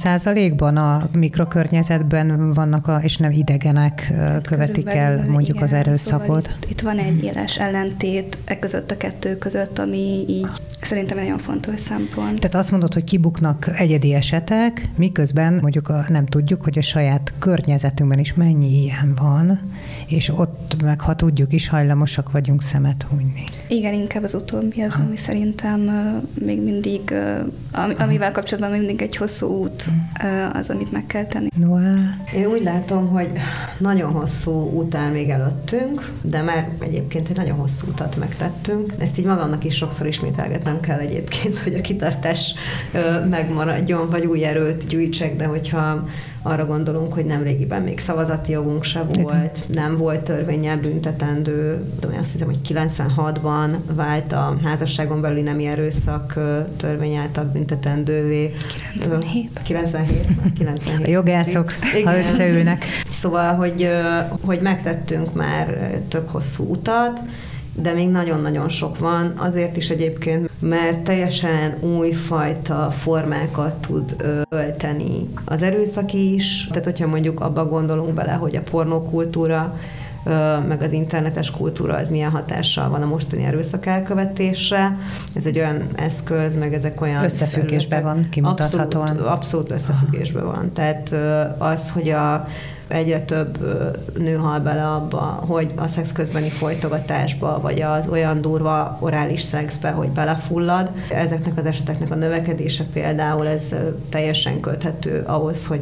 [0.56, 4.12] ban a mikrokörnyezetben vannak, a, és nem idegenek
[4.42, 6.26] követik el mondjuk igen, az erőszakot.
[6.26, 10.48] Szóval itt, itt van egy éles ellentét e között a kettő között, ami így
[10.82, 12.40] Szerintem egy nagyon fontos szempont.
[12.40, 17.32] Tehát azt mondod, hogy kibuknak egyedi esetek, miközben mondjuk a, nem tudjuk, hogy a saját
[17.38, 19.60] környezetünkben is mennyi ilyen van,
[20.06, 23.44] és ott meg, ha tudjuk is, hajlamosak vagyunk szemet hunyni.
[23.68, 25.02] Igen, inkább az utóbbi az, ha.
[25.02, 25.80] ami szerintem
[26.40, 27.00] még mindig,
[27.72, 29.84] uh, amivel kapcsolatban még mindig egy hosszú út
[30.52, 31.48] az, amit meg kell tenni.
[31.56, 31.94] Noá.
[32.34, 33.28] Én úgy látom, hogy
[33.78, 38.94] nagyon hosszú után még előttünk, de már egyébként egy nagyon hosszú utat megtettünk.
[38.98, 40.06] Ezt így magamnak is sokszor
[40.76, 42.54] ismételgetnem kell egyébként, hogy a kitartás
[43.30, 46.08] megmaradjon, vagy új erőt gyűjtsek, de hogyha
[46.42, 52.06] arra gondolunk, hogy nem régiben még szavazati jogunk se volt, nem volt törvényel büntetendő, de
[52.20, 56.38] azt hiszem, hogy 96-ban vált a házasságon belüli nemi erőszak
[56.76, 58.54] törvény által büntetendővé.
[58.92, 59.60] 97.
[59.62, 60.26] 97?
[60.58, 61.06] 97.
[61.06, 62.12] A jogászok, Igen.
[62.12, 62.84] ha összeülnek.
[63.10, 63.88] Szóval, hogy,
[64.40, 67.20] hogy megtettünk már tök hosszú utat,
[67.82, 74.16] de még nagyon-nagyon sok van, azért is egyébként, mert teljesen újfajta formákat tud
[74.48, 79.76] ölteni az erőszak is, tehát hogyha mondjuk abba gondolunk bele, hogy a pornókultúra
[80.68, 84.98] meg az internetes kultúra, az milyen hatással van a mostani erőszak elkövetésre.
[85.34, 87.24] Ez egy olyan eszköz, meg ezek olyan...
[87.24, 89.06] Összefüggésben van, kimutathatóan.
[89.06, 90.72] Abszolút, abszolút összefüggésben van.
[90.72, 91.14] Tehát
[91.58, 92.46] az, hogy a
[92.88, 93.58] egyre több
[94.18, 99.90] nő hal bele abba, hogy a szex közbeni folytogatásba, vagy az olyan durva orális szexbe,
[99.90, 100.90] hogy belefullad.
[101.10, 103.74] Ezeknek az eseteknek a növekedése például ez
[104.08, 105.80] teljesen köthető ahhoz, hogy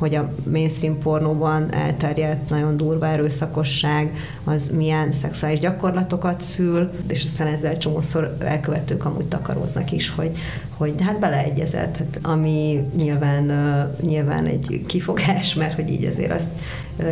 [0.00, 7.46] hogy a mainstream pornóban elterjedt nagyon durva erőszakosság, az milyen szexuális gyakorlatokat szül, és aztán
[7.46, 10.38] ezzel csomószor elkövetők amúgy takaróznak is, hogy,
[10.80, 13.52] hogy hát beleegyezett, hát, ami nyilván,
[14.00, 16.48] nyilván egy kifogás, mert hogy így azért azt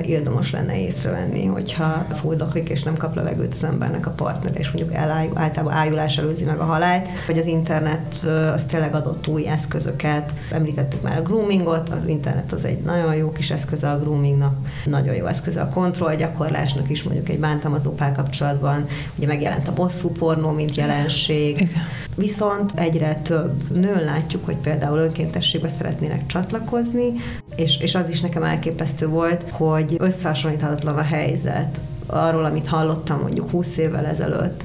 [0.03, 4.95] érdemes lenne észrevenni, hogyha fuldoklik és nem kap levegőt az embernek a partner, és mondjuk
[4.95, 10.35] elájú, általában ájulás előzi meg a halált, hogy az internet az tényleg adott új eszközöket.
[10.51, 15.15] Említettük már a groomingot, az internet az egy nagyon jó kis eszköze a groomingnak, nagyon
[15.15, 18.87] jó eszköze a kontrollgyakorlásnak is, mondjuk egy bántalmazó kapcsolatban.
[19.17, 21.77] Ugye megjelent a bosszú pornó, mint jelenség.
[22.15, 27.13] Viszont egyre több nőn látjuk, hogy például önkéntességbe szeretnének csatlakozni,
[27.57, 33.51] és, és az is nekem elképesztő volt, hogy összehasonlíthatatlan a helyzet arról, amit hallottam mondjuk
[33.51, 34.65] 20 évvel ezelőtt,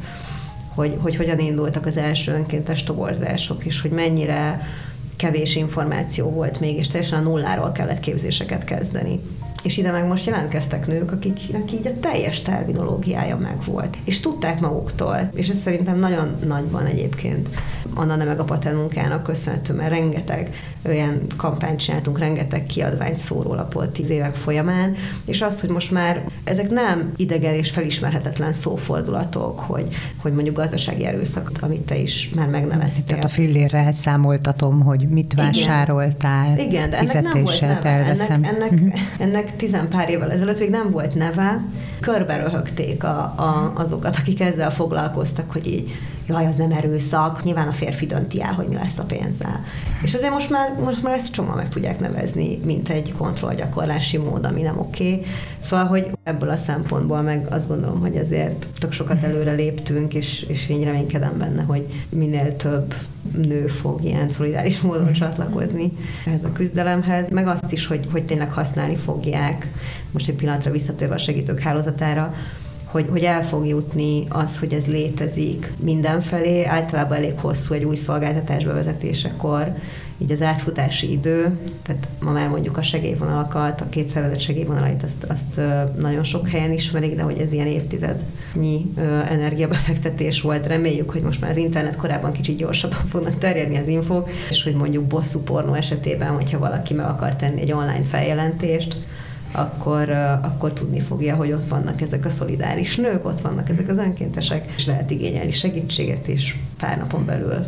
[0.75, 4.67] hogy, hogy hogyan indultak az első önkéntes toborzások, és hogy mennyire
[5.15, 9.19] kevés információ volt még, és teljesen a nulláról kellett képzéseket kezdeni.
[9.63, 15.29] És ide meg most jelentkeztek nők, akiknek így a teljes terminológiája megvolt, és tudták maguktól,
[15.33, 17.49] és ez szerintem nagyon nagy van egyébként
[17.95, 20.49] Anna nem meg a Paten munkának köszönhető, mert rengeteg
[20.85, 24.95] olyan kampányt csináltunk, rengeteg kiadványt, szórólapot tíz évek folyamán,
[25.25, 29.87] és az, hogy most már ezek nem idegen és felismerhetetlen szófordulatok, hogy,
[30.17, 33.05] hogy mondjuk gazdasági erőszak, amit te is már megneveztél.
[33.05, 37.89] Tehát a fillérre számoltatom, hogy mit vásároltál, Igen, Igen de ennek nem volt neve.
[37.89, 38.99] Ennek, ennek, uh-huh.
[39.17, 41.65] ennek tizen pár évvel ezelőtt még nem volt neve,
[41.99, 45.91] körbe röhögték a, a, azokat, akik ezzel foglalkoztak, hogy így
[46.27, 49.63] jaj, az nem erőszak, nyilván a férfi dönti el, hogy mi lesz a pénzzel.
[50.01, 54.45] És azért most már, most már ezt csomó meg tudják nevezni, mint egy kontrollgyakorlási mód,
[54.45, 55.11] ami nem oké.
[55.11, 55.25] Okay.
[55.59, 60.43] Szóval, hogy ebből a szempontból meg azt gondolom, hogy azért tök sokat előre léptünk, és,
[60.43, 62.93] és én reménykedem benne, hogy minél több
[63.31, 65.91] nő fog ilyen szolidáris módon csatlakozni
[66.25, 69.67] ehhez a küzdelemhez, meg azt is, hogy, hogy tényleg használni fogják,
[70.11, 72.33] most egy pillanatra visszatérve a segítők hálózatára,
[72.93, 76.63] hogy, hogy el fog jutni az, hogy ez létezik mindenfelé.
[76.63, 79.73] Általában elég hosszú egy új szolgáltatás bevezetésekor,
[80.17, 85.61] így az átfutási idő, tehát ma már mondjuk a segélyvonalakat, a kétszervezett segélyvonalait azt, azt
[85.99, 88.93] nagyon sok helyen ismerik, de hogy ez ilyen évtizednyi
[89.29, 90.67] energiabefektetés volt.
[90.67, 94.75] Reméljük, hogy most már az internet korábban kicsit gyorsabban fognak terjedni az infók, és hogy
[94.75, 98.97] mondjuk bosszú pornó esetében, hogyha valaki meg akar tenni egy online feljelentést,
[99.53, 100.09] akkor,
[100.41, 104.71] akkor tudni fogja, hogy ott vannak ezek a szolidáris nők, ott vannak ezek az önkéntesek,
[104.75, 107.65] és lehet igényelni segítséget, és pár napon belül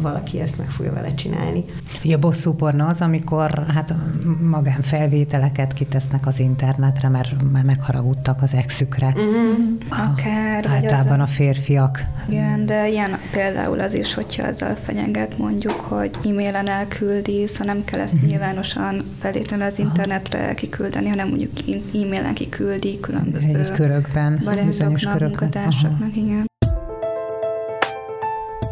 [0.00, 1.64] valaki ezt meg fogja vele csinálni.
[2.04, 3.94] Ugye a bosszúporna az, amikor hát
[4.40, 9.06] magánfelvételeket kitesznek az internetre, mert már megharagudtak az exükre.
[9.06, 10.10] Uh-huh.
[10.10, 10.66] Akár.
[10.66, 12.04] Általában a, a férfiak.
[12.28, 17.84] Igen, de ilyen például az is, hogyha ezzel fenyeget mondjuk, hogy e-mailen elküldi, szóval nem
[17.84, 18.28] kell ezt uh-huh.
[18.28, 21.50] nyilvánosan feltétlenül az internetre kiküldeni, hanem mondjuk
[21.94, 26.46] e-mailen kiküldi különböző Egy körökben, barátoknak, munkatársaknak, igen.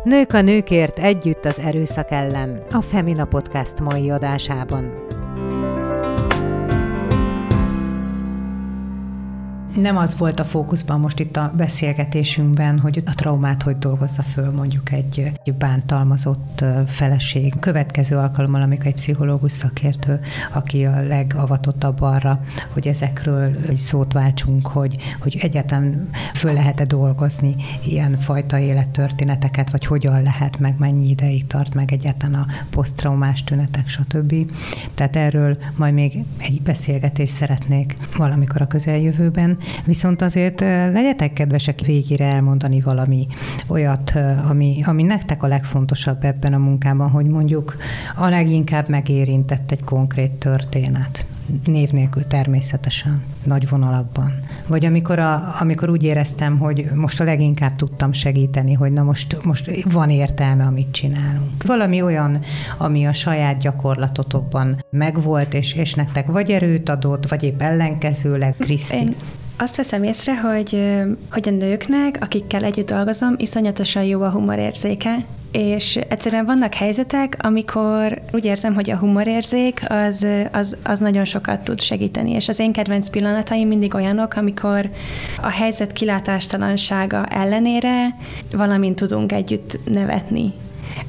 [0.05, 5.06] Nők a nőkért együtt az erőszak ellen a Femina Podcast mai adásában.
[9.77, 14.51] Nem az volt a fókuszban most itt a beszélgetésünkben, hogy a traumát hogy dolgozza föl
[14.51, 17.55] mondjuk egy, egy bántalmazott feleség.
[17.61, 20.21] Következő alkalommal, amikor egy pszichológus szakértő,
[20.53, 22.41] aki a legavatottabb arra,
[22.73, 29.87] hogy ezekről egy szót váltsunk, hogy, hogy egyáltalán föl lehet-e dolgozni ilyen fajta élettörténeteket, vagy
[29.87, 34.35] hogyan lehet, meg mennyi ideig tart meg egyáltalán a posztraumás tünetek, stb.
[34.95, 42.25] Tehát erről majd még egy beszélgetést szeretnék valamikor a közeljövőben, Viszont azért legyetek kedvesek végére
[42.25, 43.27] elmondani valami
[43.69, 44.13] olyat,
[44.49, 47.77] ami, ami nektek a legfontosabb ebben a munkában, hogy mondjuk
[48.17, 51.27] a leginkább megérintett egy konkrét történet
[51.65, 54.33] név nélkül természetesen, nagy vonalakban.
[54.67, 59.45] Vagy amikor, a, amikor úgy éreztem, hogy most a leginkább tudtam segíteni, hogy na most,
[59.45, 61.63] most van értelme, amit csinálunk.
[61.67, 62.43] Valami olyan,
[62.79, 68.97] ami a saját gyakorlatotokban megvolt, és, és nektek vagy erőt adott, vagy épp ellenkezőleg, Kriszti.
[68.97, 69.15] Én
[69.59, 70.95] azt veszem észre, hogy,
[71.31, 78.21] hogy a nőknek, akikkel együtt dolgozom, iszonyatosan jó a humorérzéke, és egyszerűen vannak helyzetek, amikor
[78.33, 82.73] úgy érzem, hogy a humorérzék az, az, az nagyon sokat tud segíteni, és az én
[82.73, 84.91] kedvenc pillanataim mindig olyanok, amikor
[85.41, 88.17] a helyzet kilátástalansága ellenére
[88.53, 90.53] valamint tudunk együtt nevetni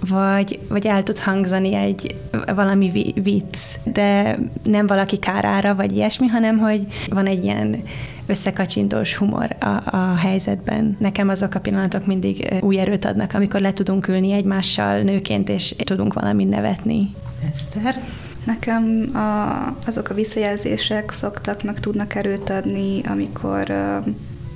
[0.09, 2.15] vagy, vagy el tud hangzani egy
[2.55, 7.83] valami vicc, de nem valaki kárára, vagy ilyesmi, hanem hogy van egy ilyen
[8.25, 10.95] összekacsintós humor a, a helyzetben.
[10.99, 15.75] Nekem azok a pillanatok mindig új erőt adnak, amikor le tudunk ülni egymással nőként, és
[15.83, 17.11] tudunk valamit nevetni.
[17.51, 18.01] Eszter?
[18.45, 23.73] Nekem a, azok a visszajelzések szoktak, meg tudnak erőt adni, amikor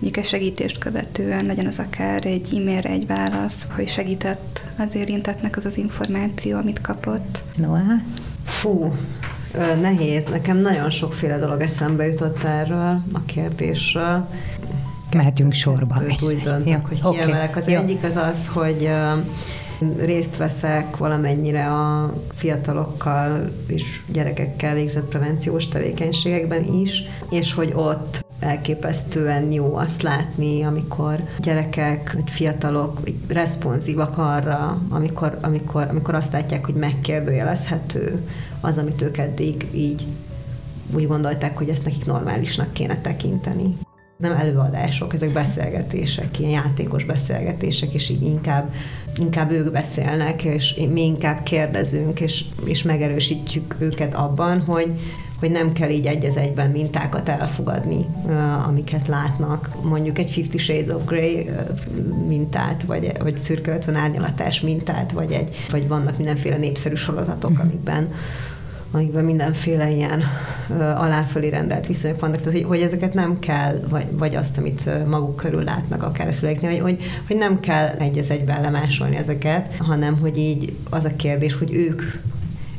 [0.01, 5.57] mondjuk egy segítést követően legyen az akár egy e-mailre egy válasz, hogy segített az érintetnek
[5.57, 7.43] az az információ, amit kapott.
[7.55, 8.01] Noah?
[8.45, 8.91] Fú,
[9.81, 10.25] nehéz.
[10.25, 14.27] Nekem nagyon sokféle dolog eszembe jutott erről a kérdésről.
[15.15, 16.01] Mehetünk sorba.
[16.21, 17.17] Úgy döntök, hogy okay.
[17.17, 17.55] kiemelek.
[17.55, 17.79] Az Jó.
[17.79, 18.89] egyik az az, hogy
[19.97, 29.51] részt veszek valamennyire a fiatalokkal és gyerekekkel végzett prevenciós tevékenységekben is, és hogy ott elképesztően
[29.51, 36.75] jó azt látni, amikor gyerekek, vagy fiatalok responsívak arra, amikor, amikor, amikor azt látják, hogy
[36.75, 38.27] megkérdőjelezhető
[38.61, 40.05] az, amit ők eddig így
[40.93, 43.77] úgy gondolták, hogy ezt nekik normálisnak kéne tekinteni.
[44.17, 48.73] Nem előadások, ezek beszélgetések, ilyen játékos beszélgetések, és így inkább,
[49.15, 54.93] inkább ők beszélnek, és mi inkább kérdezünk, és, és megerősítjük őket abban, hogy,
[55.41, 58.05] hogy nem kell így egy az egyben mintákat elfogadni,
[58.67, 59.69] amiket látnak.
[59.83, 61.49] Mondjuk egy Fifty Shades of Grey
[62.27, 67.61] mintát, vagy, vagy szürke 50 árnyalatás mintát, vagy, egy, vagy vannak mindenféle népszerű sorozatok, mhm.
[67.61, 68.13] amikben
[68.93, 70.23] amikben mindenféle ilyen
[70.69, 75.07] ö, aláfölé rendelt viszonyok vannak, tehát hogy, hogy ezeket nem kell, vagy, vagy azt, amit
[75.07, 79.15] maguk körül látnak akár a szüleiknél, hogy, hogy, hogy nem kell egy az egyben lemásolni
[79.15, 82.01] ezeket, hanem hogy így az a kérdés, hogy ők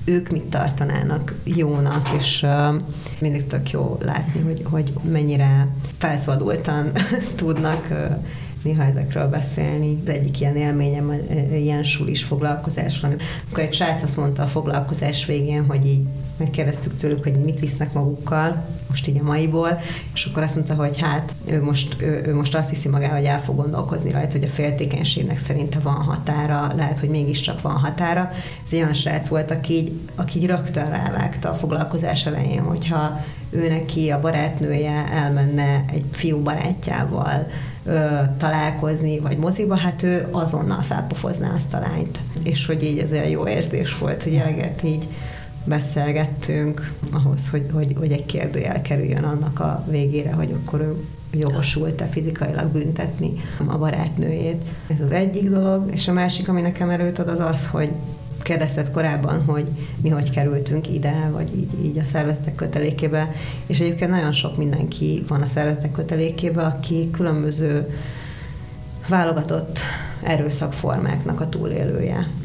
[0.04, 2.80] ők mit tartanának jónak, és uh,
[3.20, 6.92] mindig tök jó látni, hogy, hogy mennyire felszabadultan
[7.36, 8.16] tudnak uh,
[8.62, 9.98] néha ezekről beszélni.
[10.04, 11.12] Az egyik ilyen élményem,
[11.52, 16.06] ilyen sulis foglalkozásról, amikor egy srác azt mondta a foglalkozás végén, hogy így
[16.42, 19.80] megkérdeztük tőlük, hogy mit visznek magukkal, most így a maiból,
[20.14, 23.24] és akkor azt mondta, hogy hát ő most, ő, ő most azt hiszi magára, hogy
[23.24, 28.30] el fog gondolkozni rajta, hogy a féltékenységnek szerinte van határa, lehet, hogy mégiscsak van határa.
[28.64, 33.20] Ez egy olyan srác volt, aki így, aki így rögtön rávágta a foglalkozás elején, hogyha
[33.50, 37.46] ő neki a barátnője elmenne egy fiú barátjával
[37.84, 42.18] ö, találkozni, vagy moziba, hát ő azonnal felpofozná azt a lányt.
[42.42, 45.08] És hogy így ez olyan jó érzés volt, hogy eleget így
[45.64, 50.96] beszélgettünk ahhoz, hogy, hogy, hogy egy kérdőjel kerüljön annak a végére, hogy akkor ő
[51.38, 53.32] jogosult-e fizikailag büntetni
[53.66, 54.62] a barátnőjét.
[54.86, 57.90] Ez az egyik dolog, és a másik, ami nekem erőt ad, az az, hogy
[58.42, 59.66] kérdezted korábban, hogy
[60.00, 63.32] mi hogy kerültünk ide, vagy így, így a szervezetek kötelékébe,
[63.66, 67.88] és egyébként nagyon sok mindenki van a szervezetek kötelékébe, aki különböző
[69.08, 69.78] válogatott
[70.22, 72.01] erőszakformáknak a túlélője.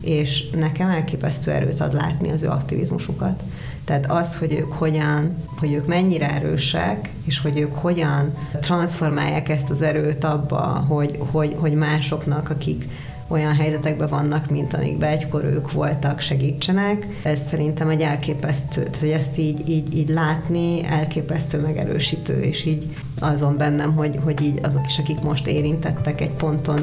[0.07, 3.43] És nekem elképesztő erőt ad látni az ő aktivizmusukat.
[3.85, 9.69] Tehát az, hogy ők hogyan, hogy ők mennyire erősek, és hogy ők hogyan transformálják ezt
[9.69, 12.87] az erőt abba, hogy, hogy, hogy másoknak, akik
[13.27, 17.07] olyan helyzetekben vannak, mint amikben egykor ők voltak, segítsenek.
[17.23, 22.95] Ez szerintem egy elképesztő, tehát hogy ezt így, így, így látni elképesztő megerősítő, és így
[23.19, 26.79] azon bennem, hogy, hogy így azok is, akik most érintettek egy ponton,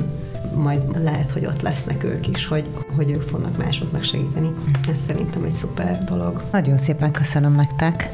[0.54, 4.50] majd lehet, hogy ott lesznek ők is, hogy, hogy ők fognak másoknak segíteni.
[4.92, 6.42] Ez szerintem egy szuper dolog.
[6.52, 8.10] Nagyon szépen köszönöm nektek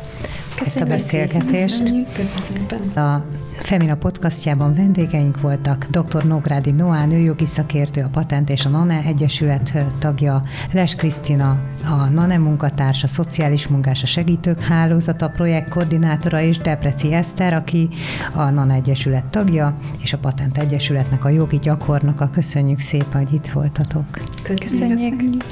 [0.57, 1.83] Köszönjük ezt a beszélgetést.
[1.83, 2.09] Köszönjük
[2.41, 3.05] szépen.
[3.05, 3.25] A
[3.63, 6.25] Femina podcastjában vendégeink voltak dr.
[6.25, 10.43] Nográdi Noá, nőjogi szakértő, a Patent és a NANE Egyesület tagja,
[10.73, 17.89] Les Krisztina, a NANE munkatársa, szociális munkás, a segítők hálózata, projektkoordinátora és Depreci Eszter, aki
[18.35, 22.31] a NANE Egyesület tagja, és a Patent Egyesületnek a jogi gyakornoka.
[22.31, 24.05] Köszönjük szépen, hogy itt voltatok.
[24.43, 24.61] Köszönjük.
[24.61, 25.45] Köszönjük.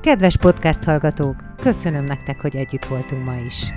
[0.00, 3.72] Kedves podcast hallgatók, köszönöm nektek, hogy együtt voltunk ma is.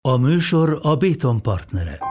[0.00, 2.07] A műsor a Béton partnere.